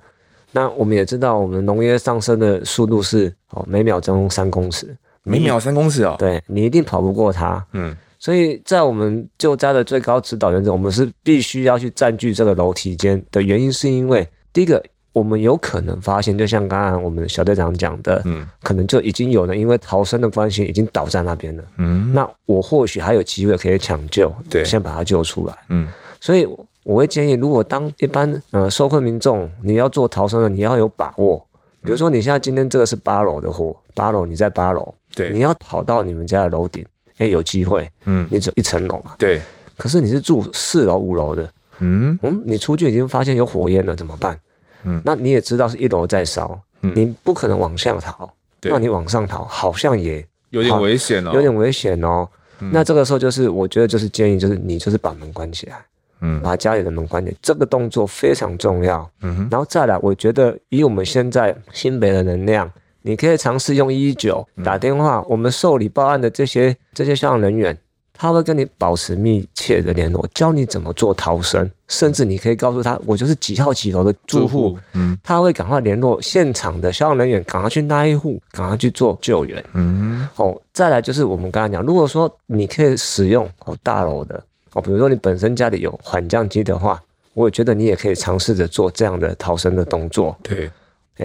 [0.53, 7.65] 那我们也知道，我们浓烟上升的速度是哦，每秒钟三公尺，每秒三公尺哦，对，你一定跑不过他。
[7.73, 21.65] 嗯，所以在我们救灾的最高指导原则，我们是必须要去占据这个楼梯间的原因，是因为第一个，我们有可能发现，就像刚刚我们小队长讲的，嗯，可能就已经有人因为逃生的关系已经倒在那边了。
[21.79, 25.55] 嗯，那我或许还有机会可以抢救，对，先把他救出来。
[25.69, 25.89] 嗯，
[26.21, 26.47] 所以。
[26.83, 31.37] 我会建议，如果当一般呃受困民众，你要做逃生的，你要有把握。
[31.83, 36.85] 比如说，你现在今天这个是八楼的火，八楼你在八楼，对，你要跑到你们家的楼顶，
[37.19, 39.41] 哎，有机会，嗯，你只有一层楼嘛，对。
[39.77, 44.39] 可是你是住四楼、五楼的，嗯嗯，你出去已经发现有火焰了，怎么办？
[44.85, 48.31] 嗯，那你也知道是一楼在烧，你不可能往下逃，
[48.63, 52.29] 那你往上逃好像也有点危险哦，有点危险哦。
[52.73, 55.77] 那这个时候就是，我觉得就是建议，就是你就是把门关起来。
[56.21, 59.11] 嗯，把家里的门关起来，这个动作非常重要。
[59.23, 62.71] 嗯哼，然后再来，我觉得以我们现在新北的能量，
[63.03, 67.77] 你可以尝试用一一九打电话，嗯、我们受理报案的这些这些消防人员，
[68.13, 79.65] 他会跟你保持密切的联络，教你怎么做逃生，甚至你可以告诉他，我就是几号几楼的住户，嗯，他会赶快联络现场的消防人员，赶快去那一户，赶快去做救援。
[79.75, 84.43] 嗯哼，哦，再来就是我们刚才讲，如果说你可以使用哦大楼的。
[84.73, 87.03] 哦，比如说你本身家里有缓降机的话，
[87.35, 90.39] 我也觉得你也可以尝试着做这样的逃生的动作。
[90.45, 90.71] 对，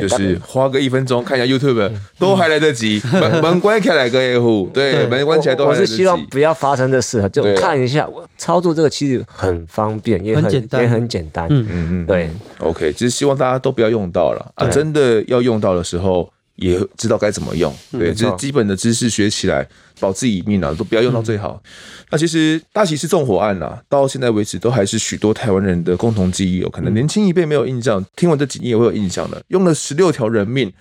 [0.01, 3.01] 就是花个一分钟看一下 YouTube 都还来得及。
[3.13, 5.93] 门门关起来个 F，对，门关起来都还来得及。
[5.93, 11.47] 我是希望不要发生的事，就看一下我操作这个其实很方便，也很简单，也很简单。
[11.49, 12.29] 嗯嗯嗯，对。
[12.59, 16.29] OK，只是希望大家都不要用到了啊，真的要用到的时候。
[16.55, 19.67] 也知道该怎么用，对，就是基本的知识学起来，
[19.99, 21.61] 保自己命啊，都不要用到最好。
[22.09, 26.59] 那其实大喜是纵火案啊，到现在为止都还是许多台湾人的共同记忆。
[26.59, 29.43] 有可能年轻一辈没有印象，听完这几年也会有印象的。
[29.49, 30.71] 用了十六条人命，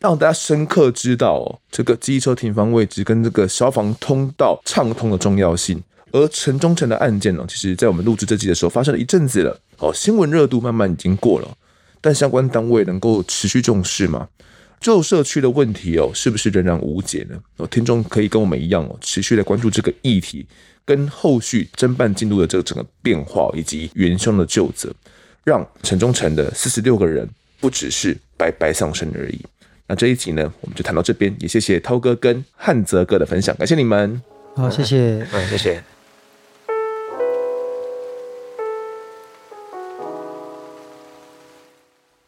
[0.00, 5.82] 让大家深刻知道哦，这个机车停放位置跟这个消防通道畅通的重要性。
[6.10, 11.48] 而城中城的案件呢，其实在我们录制这集的时候发生了一阵子了，哦，新闻热度慢慢已经过了，
[12.02, 14.28] 但相关单位能够持续重视吗？
[14.82, 17.40] 旧社区的问题哦，是不是仍然无解呢？
[17.56, 20.44] 哦，听众可以跟我们一样哦，持续的关注这个议题，
[20.84, 24.92] 跟后续侦办进度的这个整个变化，以及元凶的究责，
[25.44, 27.28] 让城中城的四十六个人
[27.60, 29.40] 不只是白白丧生而已。
[29.86, 34.20] 那这一集呢，我们就谈到这边，也谢谢涛哥跟汉泽哥的分享，感谢你们。
[34.56, 35.91] 好，谢谢，嗯，谢谢。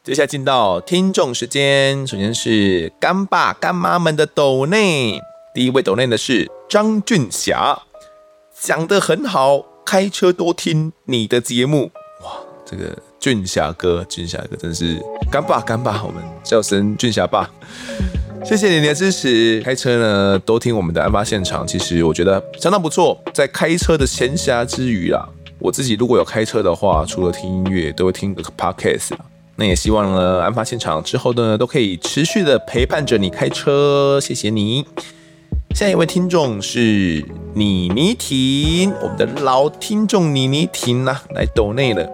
[0.05, 5.19] 接下来进到听众时间，首先是干爸干妈们的抖内，
[5.55, 7.79] 第一位抖内的是张俊霞，
[8.61, 11.91] 讲得很好，开车多听你的节目。
[12.23, 12.33] 哇，
[12.67, 15.03] 这个俊霞哥，俊霞哥真是
[15.33, 17.49] 干爸干爸，我们叫声俊霞爸，
[18.45, 19.63] 谢谢你的支持。
[19.63, 23.19] 开车呢，多听我们的案发现场，其实我觉得相当不错。
[23.33, 25.27] 在开车的闲暇之余啦，
[25.59, 29.13] 我自己如果有开车的话，除了听音乐，都会听个 podcast
[29.57, 34.85] 那也希望呢，案发现场之后呢，都可以持续的陪伴着你开车，谢谢你。
[35.75, 37.25] 下一位听众是
[37.55, 42.09] 妮妮婷，我们的老听众妮妮婷呐，来抖内了。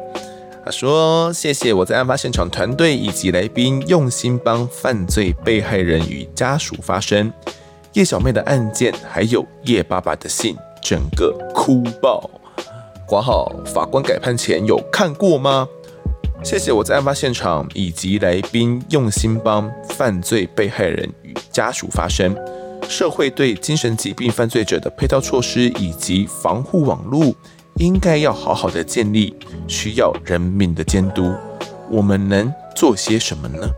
[0.62, 7.32] 他说：“谢谢我在案发现场团队以及来宾用心帮犯罪被害人与家属发声，
[7.94, 12.30] 叶小妹的案件还有叶爸爸的信，整个哭爆。
[13.06, 15.66] 括号法官改判前有看过吗？”
[16.42, 22.34] 谢谢我在案发现场以及来宾用心帮犯罪被害人与家属发声。
[22.88, 27.32] 社会对精神疾病犯罪者的配套措施以及防护网络
[27.76, 29.34] 应该要好好的建立，
[29.68, 31.32] 需要人民的监督。
[31.88, 33.68] 我们能做些什么呢？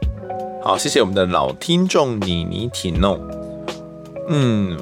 [0.63, 3.21] 好，谢谢我们的老听众妮妮婷哦。
[4.29, 4.79] 嗯，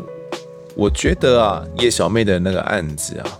[0.77, 3.40] 我觉得啊，叶小妹的那个案子啊。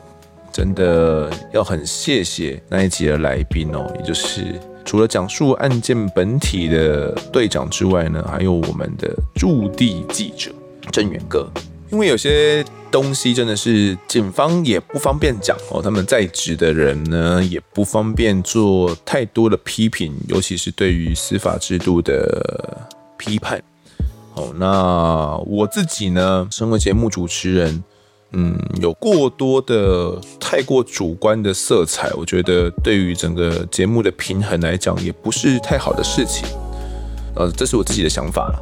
[0.61, 10.53] 真的要很谢谢那一集的来宾哦，也就是除了讲述案件本体的队长之外呢，还有我们的驻地记者
[10.93, 11.51] 郑远哥。
[11.91, 22.87] 因为有些东西真的是警方也不方便讲哦，他们在职的人呢也不方便做太多的批评，尤其是对于司法制度的
[23.17, 23.59] 批判。
[24.35, 27.83] 哦，那我自己呢，身为节目主持人。
[28.33, 36.47] 嗯，有过多的太过主观的色彩，我觉得对于整个节目的平衡来讲，也不是太好的事情。
[37.37, 38.61] 呃，这是我自己的想法了。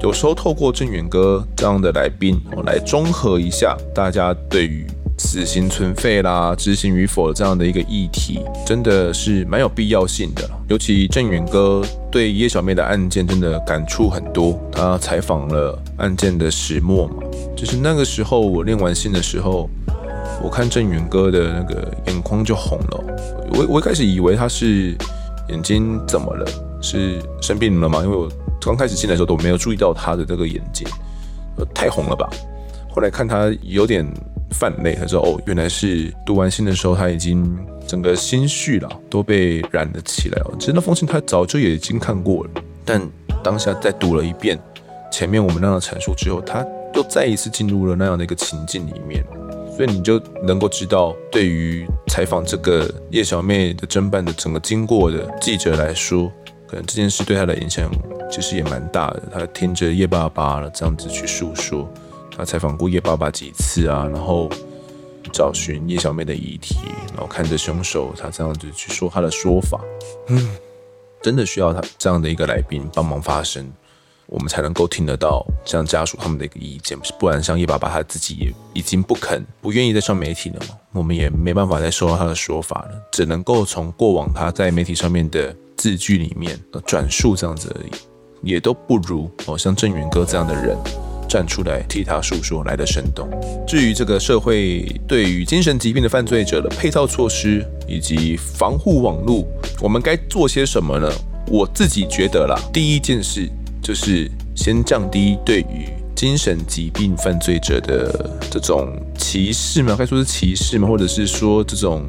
[0.00, 4.86] 有时候透过郑远哥这样的来宾，我，来综合一下大家对于
[5.18, 10.48] 死刑存废啦、执行与否这样的一个议题，真的是蛮有必要性的。
[10.68, 17.22] 尤其郑远哥对叶小妹的案件真的感触很多，他采访了案件的始末嘛。
[17.56, 19.68] 就是那个时候，我练完信的时候，
[20.42, 23.04] 我看郑远哥的那个眼眶就红了。
[23.52, 24.96] 我我一开始以为他是
[25.48, 26.46] 眼睛怎么了，
[26.82, 28.02] 是生病了吗？
[28.02, 28.28] 因为我
[28.60, 30.86] 刚开始进来的时候都没有注意到他的这个眼睛，
[31.74, 32.28] 太红了吧。
[32.90, 34.06] 后来看他有点
[34.50, 40.52] 泛泪，他说：“哦，原来是读完信的时候，他已经整个心绪了都被染了起来了。
[40.58, 42.50] 其实那封信他早就已经看过了，
[42.84, 43.00] 但
[43.42, 44.58] 当下再读了一遍
[45.16, 46.62] 前面我们那样的阐述之后，他。”
[46.94, 49.22] 又再一次进入了那样的一个情境里面，
[49.76, 56.32] 所以你就能够知道，对于采访这个叶小妹的侦办的整个经过的记者来说，
[56.66, 57.90] 可能这件事对他的影响
[58.30, 59.22] 其实也蛮大的。
[59.30, 61.86] 他听着叶爸爸了这样子去诉说，
[62.34, 64.48] 他采访过叶爸爸几次啊，然后
[65.30, 66.76] 找寻叶小妹的遗体，
[67.12, 69.78] 然后看着凶手，他这样子去说他的说法，
[70.28, 70.56] 嗯，
[71.20, 73.70] 真的需要他这样的一个来宾帮忙发声。
[74.28, 87.90] 我们才能够听得到像家属他们的一个意见，不然像叶爸爸他自己也已经不肯、不愿意再上媒体了嘛，我们也没办法再收到他的说法了，只能够从过往他在媒体上面的字句里面转述这样子而已，
[88.42, 90.76] 也都不如哦像郑远哥这样的人
[91.28, 93.28] 站出来替他诉说来的生动。
[93.64, 99.46] 至于这个社会对于精神疾病的犯罪者的配套措施以及防护网络，
[99.80, 101.08] 我们该做些什么呢？
[101.48, 103.48] 我自己觉得啦，第一件事。
[103.86, 109.94] 就是先降低对于精神疾病犯罪者的这种歧视吗？
[109.96, 110.88] 该说是歧视吗？
[110.88, 112.04] 或者是说这种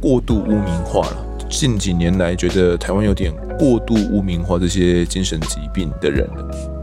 [0.00, 1.26] 过度污名化了？
[1.50, 6.30] 近几年来，觉得台湾有点过度污名化这些精神疾病的人，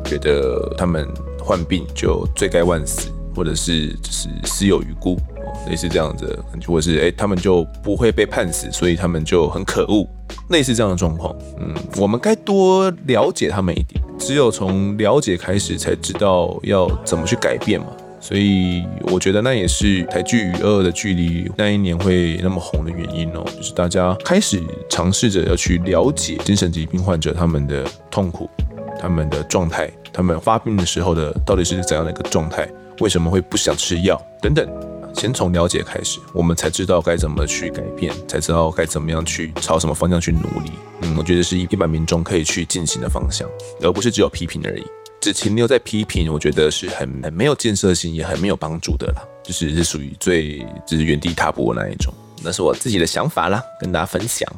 [0.04, 1.08] 觉得他们
[1.42, 5.18] 患病就罪该万死，或者是就是死有余辜，
[5.68, 6.38] 类似这样子，
[6.68, 10.08] 或者是哎，他们就不会被判死，所以他们就很可恶。
[10.50, 14.02] 类似这样的状况，嗯，我们该多了解他们一点。
[14.18, 17.88] 只有从了解开始，才知道要怎么去改变嘛。
[18.22, 28.50] 所以我觉得那也是台剧与恶的距离那一年会那么红的原因哦，就是大家开始尝试着要去了解精神疾病患者他们的痛苦，
[29.00, 32.68] 他们的状态，他们发病的时候的到底是怎样的一个状态，
[33.00, 34.68] 为什么会不想吃药等等。
[35.20, 40.72] 先从了解开始，我们才知道该怎么去改变，才知道该怎么样去朝什么方向去努力。
[41.02, 43.46] 嗯，我觉得是一般民众可以去进行的方向，
[43.82, 44.88] 而不是只有批评而已。
[45.20, 49.22] 只停留在批评，我觉得是很很没有建设性，也很没有帮助的啦。
[49.44, 52.14] 就是是属于最就是原地踏步的那一种。
[52.42, 54.50] 那是我自己的想法啦，跟大家分享。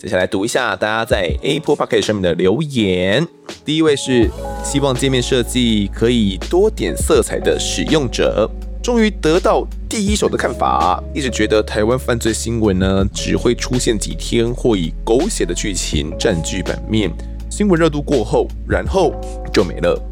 [0.00, 3.28] 接下来读一下大家在 Apple Podcast 上面的留言。
[3.66, 4.30] 第一位是
[4.64, 8.50] 希望界面设计可以多点色彩的使用者，
[8.82, 11.04] 终于得到第一手的看法。
[11.14, 17.12] 一直觉得台湾犯罪新闻呢，只会出现几天，或以狗血的剧情占据版面，
[17.50, 19.12] 新闻热度过后，然后
[19.52, 20.02] 就没了。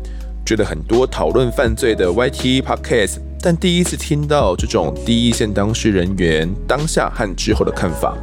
[0.44, 8.14] 觉得很多讨论犯罪的 YT Podcast，但第一次听到这种第一线当事人员当下和之后的看法。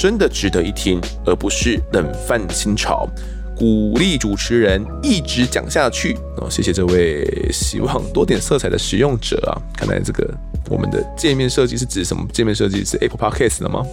[0.00, 3.06] 真的值得一听，而不是冷饭新炒。
[3.54, 9.52] 鼓励主持人一直讲下去哦，谢谢这位希望多点色彩的使用者啊！
[9.76, 10.26] 看来这个
[10.70, 12.26] 我们的界面设计是指什么？
[12.32, 13.84] 界面设计是 Apple Podcast 的吗？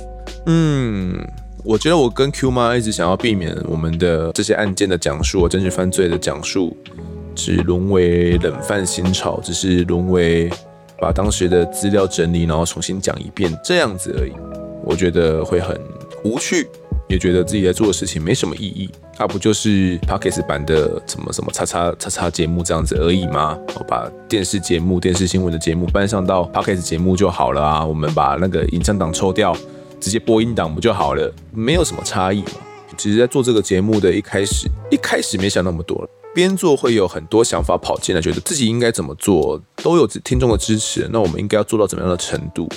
[0.45, 1.19] 嗯，
[1.65, 6.73] 我觉得我跟 Q 妈一直想要避免我们的这些案件的讲述，真实犯罪的讲述，
[7.35, 10.49] 只沦为冷饭新炒，只是沦为
[11.01, 14.31] 把当时的资料整理，然后重新讲一遍这样子而已。
[14.85, 15.77] 我觉得会很。
[16.27, 16.67] 无趣，
[17.07, 18.89] 也觉得自己在做的事情没什么意义。
[19.15, 23.57] 它、不就是 Podcast 版的什么什么叉叉叉叉节目这样子而已吗？
[23.75, 27.83] 我把电视节目、电视新闻的节目搬上到 Podcast 节目就好了啊。
[27.83, 29.55] 我们把那个影像档抽掉，
[29.99, 31.33] 直接播音档不就好了？
[31.51, 32.51] 没有什么差异嘛。
[32.97, 41.07] 其实，在做这个节目的一开始，一开始没想那么多，边做会有很多想法跑进来，觉得自己应该怎么做，都有听众的支持。
[41.11, 42.67] 那我们应该要做到怎么样的程度？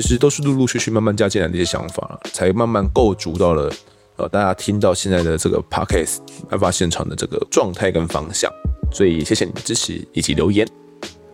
[0.00, 3.68] 其实都是陆陆续续慢慢加进来的一些想法，才慢慢构筑到了
[4.14, 6.18] 呃大家听到现在的这个 Podcast
[6.50, 8.48] 案发现场的这个状态跟方向。
[8.92, 10.64] 所以谢谢你的支持以及留言。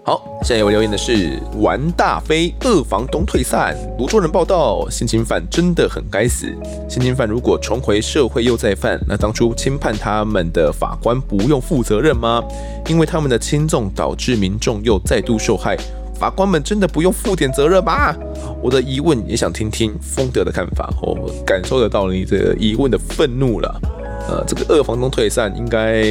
[0.03, 6.47] 好，现在有留言的是玩大飞二房东退散，泸州人报道性侵犯真的很该死。
[6.89, 12.43] 性侵犯如果重回社会又再犯，那当初轻判他们的法官不用负责任吗？
[12.87, 15.77] 因为他们的轻重导致民众又再度受害。
[16.19, 18.15] 法官们真的不用负点责任吗？
[18.63, 20.93] 我的疑问也想听听丰德的看法。
[21.03, 23.81] 我感受得到你这个疑问的愤怒了。
[24.29, 26.03] 呃，这个二房东退散应该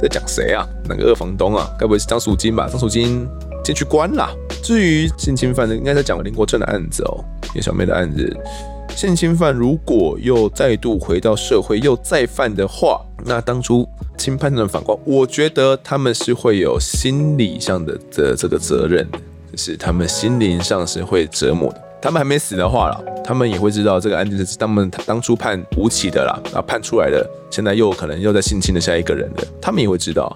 [0.00, 0.64] 在讲谁啊？
[0.88, 1.68] 哪个二房东啊？
[1.78, 2.68] 该不会是张淑金吧？
[2.70, 3.26] 张淑金
[3.64, 4.28] 进去关了。
[4.62, 7.24] 至于性侵犯的，应该在讲林国正的案子哦，
[7.54, 8.36] 叶小妹的案子。
[8.96, 13.86] 性侵犯如果又再度回到社会又再犯的话，那当初
[14.16, 19.06] 轻判的法官，我觉得他们是会有心理上的的这个责任，
[19.52, 21.82] 就是他们心灵上是会折磨的。
[22.00, 30.34] 他们还没死的话啦，他们也会知道这个案件是他们当初判无期的啦，然后判出来的，现在又可能又在性侵的下一个人了，他们也会知道。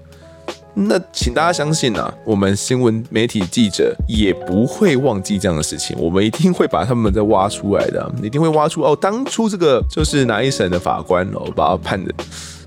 [0.75, 12.15] 那请大家相信啊，我们新闻媒体记者也不会忘记这样的事情，我们一定会把他们再挖出来的，一定会挖出哦，当初这个就是哪一审的法官哦，把他判的，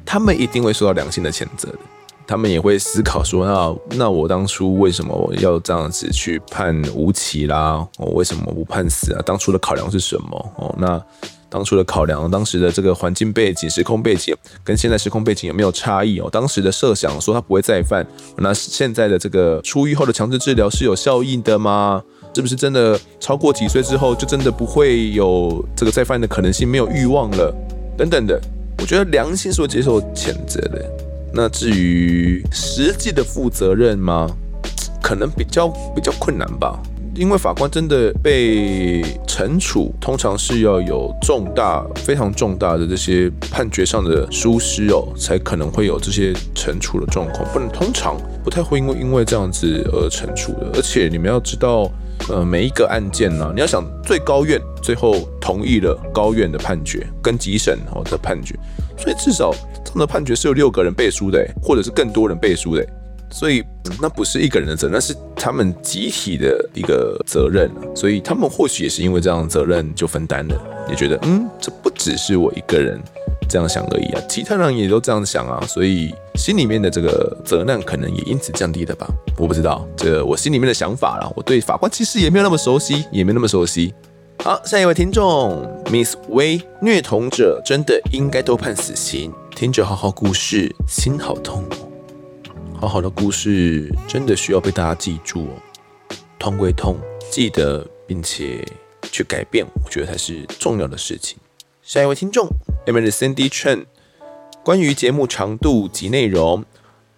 [0.05, 1.79] 他们一定会受到良心的谴责的，
[2.27, 7.87] 他们也会思考说，那那我当初为什么要这样子去判无期啦？
[7.97, 9.21] 我为什么不判死啊？
[9.25, 10.53] 当初的考量是什么？
[10.57, 11.01] 哦，那。
[11.53, 16.27] 当初的考量，当时的这个环境背景、时空背景，跟现在时空背景有没有差异哦？
[16.31, 18.03] 当时的设想说他不会再犯，
[18.37, 22.01] 那现在的这个出狱后的强制治疗是有效应的吗？
[22.33, 27.53] 是不是真的超过几岁之后就真的不会有这个再犯的可能性，没有欲望了？
[27.95, 28.41] 等等的，
[28.79, 30.83] 我觉得良心是会接受谴责的。
[31.31, 34.27] 那至于实际的负责任吗？
[35.03, 36.81] 可能比较比较困难吧。
[37.15, 47.47] 因为法官真的被惩处，通常是要有重大、非常重大的这些判决上的疏失哦，才可能会有这些惩处的状况。
[47.53, 50.71] 不然通常不太会因为因为这样子而惩处的。
[50.73, 51.87] 而且你们要知道，
[52.29, 58.55] 呃，每一个案件呢，你要想最高院最后同意了高院的判决跟级审哦的判决，
[58.97, 59.53] 所以至少
[59.85, 62.83] 这样的判决是有六个人背书的，或者是更多人背书的。
[63.33, 63.63] 所以
[63.99, 67.69] 那不是一个人的责任，那是他们集体的一个责任。
[67.95, 70.55] 所以他们或许也是因为这样的责任就分担了，
[70.87, 73.01] 也觉得嗯，这不只是我一个人
[73.49, 79.07] 这样想而已啊，其他人也都这样想啊，所以心里面的这个责难可能也因此降低了吧？
[79.37, 81.31] 我不知道，这我心里面的想法啦。
[81.35, 83.93] 我对法官其实也没有那么熟悉，也没那么熟悉。
[84.43, 89.31] 好，下一位听众 Miss Wei，虐童者真的应该都判死刑？
[89.55, 91.63] 听着好好故事，心好痛。
[92.83, 95.55] 好好的故事真的需要被大家记住哦，
[96.37, 96.97] 痛归痛，
[97.31, 98.61] 记得并且
[99.09, 101.37] 去改变，我觉得才是重要的事情。
[101.81, 102.45] 下一位听众
[102.85, 103.85] ，Emily Cindy Chen，
[104.65, 106.65] 关于节目长度及内容，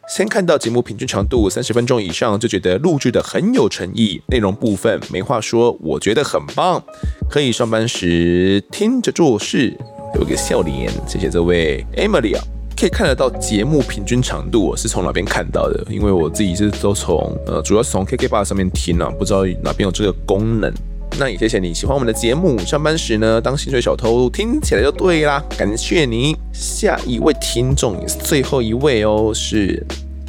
[0.07, 6.83] 先看到节目平均长度三十分钟以上，就觉得录制的很有诚意，内容部分没话说，我觉得很棒，
[7.27, 9.75] 可以上班时听着做事，
[10.13, 12.43] 有一个笑脸，谢谢这位 Emily 啊，
[12.77, 15.81] 可以看得到节目平均长度，我是从哪边看到的？
[15.89, 20.71] 因为我自己是都从呃，主要是从 KKBOX 上面听啊，不知道哪边有这个功能。
[21.17, 22.59] 那也谢谢你喜欢我们的节目。
[22.59, 26.35] 上班时呢，当薪水小偷听起来就对啦，感谢你。
[26.51, 29.81] 下一位听众也是最后一位哦，是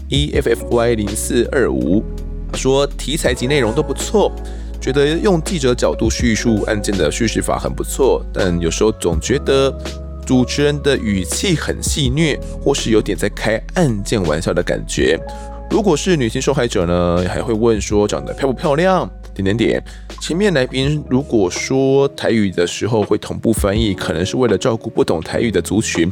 [0.09, 2.01] E F F Y 零四二五，
[2.55, 4.31] 说题材及内容都不错，
[4.81, 9.77] 觉得用记者角度叙述案件的叙事法很不错，但有时候总觉得
[10.27, 15.16] 主持人的语气很戏谑，或是有点在开案件玩笑的感觉。
[15.70, 19.09] 如果是女性受害者呢，还会问说长得漂不漂亮？
[19.32, 19.82] 点点点。
[20.20, 26.11] 前面来宾如果说台语的时候会同步翻译，可能是为了照顾不懂台语的族群，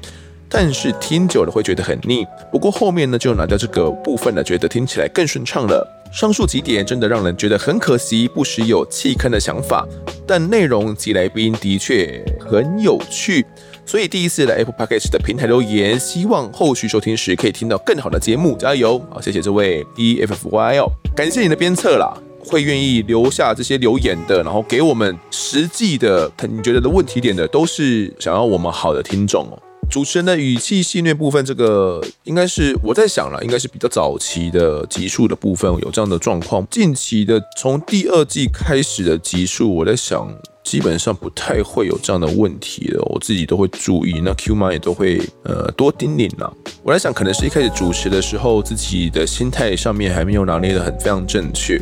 [0.49, 2.25] 但是听久了会觉得很腻。
[2.53, 5.91] 不过后面呢就拿掉这个部分了，觉得听起来更顺畅了。
[6.13, 9.85] 上述几点真的让人觉得很可惜，不时有弃坑的想法，
[10.25, 13.45] 但内容及来宾的确很有趣。
[13.87, 18.99] 所以第一次来 Apple Podcast 的平台留言，希望后续收听时可以听到更好的节目，加油！
[19.11, 22.17] 好，谢谢这位 E F F Y L，感谢你的鞭策啦。
[22.47, 29.59] 会愿意留下这些留言的，然后给我们实际的，你觉得的问题点的，都是想要我们好的听众哦。
[29.89, 36.67] 主持人的语气戏谑部分，这个应该是我在想了，应该是比较早期的集数的部分有这样的状况。
[36.71, 40.27] 近期的从第二季开始的集数，我在想
[40.65, 43.03] 基本上不太会有这样的问题了。
[43.11, 46.53] 我自己都会注意，那 Q 妈也都会呃多叮咛了。
[46.83, 51.81] 我在想，可能是一开始主持的时候，自己的心态上面还没有拿捏得很非常正确。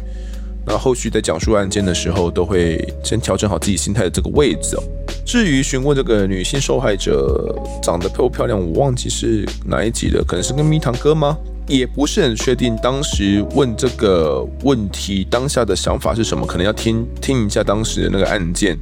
[0.64, 4.82] 那后续在讲述案件的时候，都会先调整好自己心态的这个位置哦。
[5.24, 11.36] 至于询问这个女性受害者长得漂不漂亮，我忘记是哪一集了，可能是跟蜜糖哥吗？
[11.66, 12.76] 也不是很确定。
[12.82, 16.46] 当时问这个问题当下的想法是什么？
[16.46, 18.76] 可能要听听一下当时的那个案件。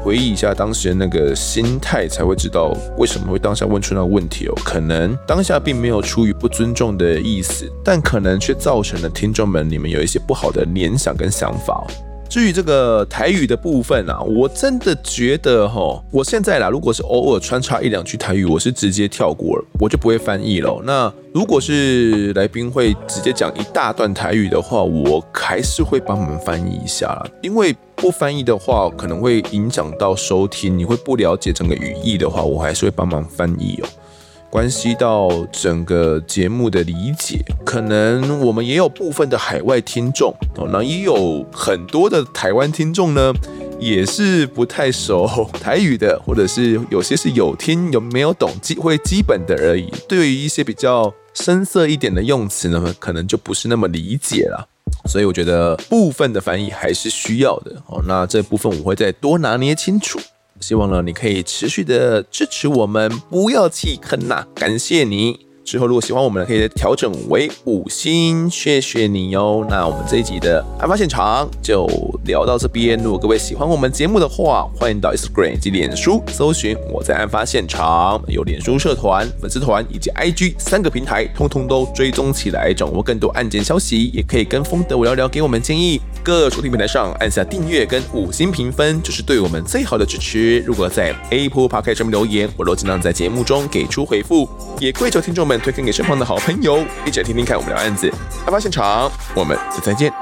[0.00, 4.54] 回忆一下当时的那个心态，才会知道为什么会当下问出那个问题哦。
[4.64, 11.84] 可能当下并没有出于不尊重的意思，但可能却造成了听众们你们有一些不好的联想跟想法。
[12.28, 20.78] 至于这个台语的部分啊，我真的觉得哈，我现在啦，如果是偶尔穿插一两句台语，我是直接跳过了，我就不会翻译了。
[20.84, 33.88] 那如果是来宾会直接讲一大段台语的话，我还是会帮你们翻译一下，因为不翻译的话，可能会影响到收听，你会不了解整个语义的话，我还是会帮忙翻译哦。
[34.50, 43.32] 关系到整个节目的理解，可能我们也有部分的海外听众哦，那也有很多的台湾听众呢，
[43.78, 49.92] 也是不太熟台语的，或者是有些是有听有没有懂基会基本的而已。
[50.08, 54.66] 对于一些比较深色一点的用词呢，可能就不是那么理解了。
[55.06, 58.02] 所以我觉得部分的翻译还是需要的哦。
[58.06, 60.18] 那这部分我会再多拿捏清楚。
[60.60, 64.46] 希望呢，你可以持续的支持我们，不要弃坑呐！
[64.54, 65.47] 感谢你。
[65.70, 69.66] 之后如果喜欢我们，可以调整为五星，谢谢你哟。
[69.68, 71.86] 那我们这一集的案发现场就
[72.24, 72.98] 聊到这边。
[73.02, 84.06] 如果各位喜欢我们节目的话，欢迎到 Instagram 及脸书搜寻我在案发现场，有脸书社团、粉丝团以及 IG 三个平台，通通都追踪起来，掌握更多案件消息。
[84.14, 86.00] 也可以跟风的我聊聊，给我们建议。
[86.24, 90.60] 各收听平台上按下订阅跟五星评分，就是对我们最好的支持。
[90.60, 94.48] 如果在 Apple Podcast 上面留言，我都尽量在节目中给出回复。
[94.80, 95.57] 也跪求听众们。
[95.60, 98.08] 推荐给身旁的好朋友，一起来听听看我们聊案子。
[98.44, 100.12] 案发现场，我们下次再见。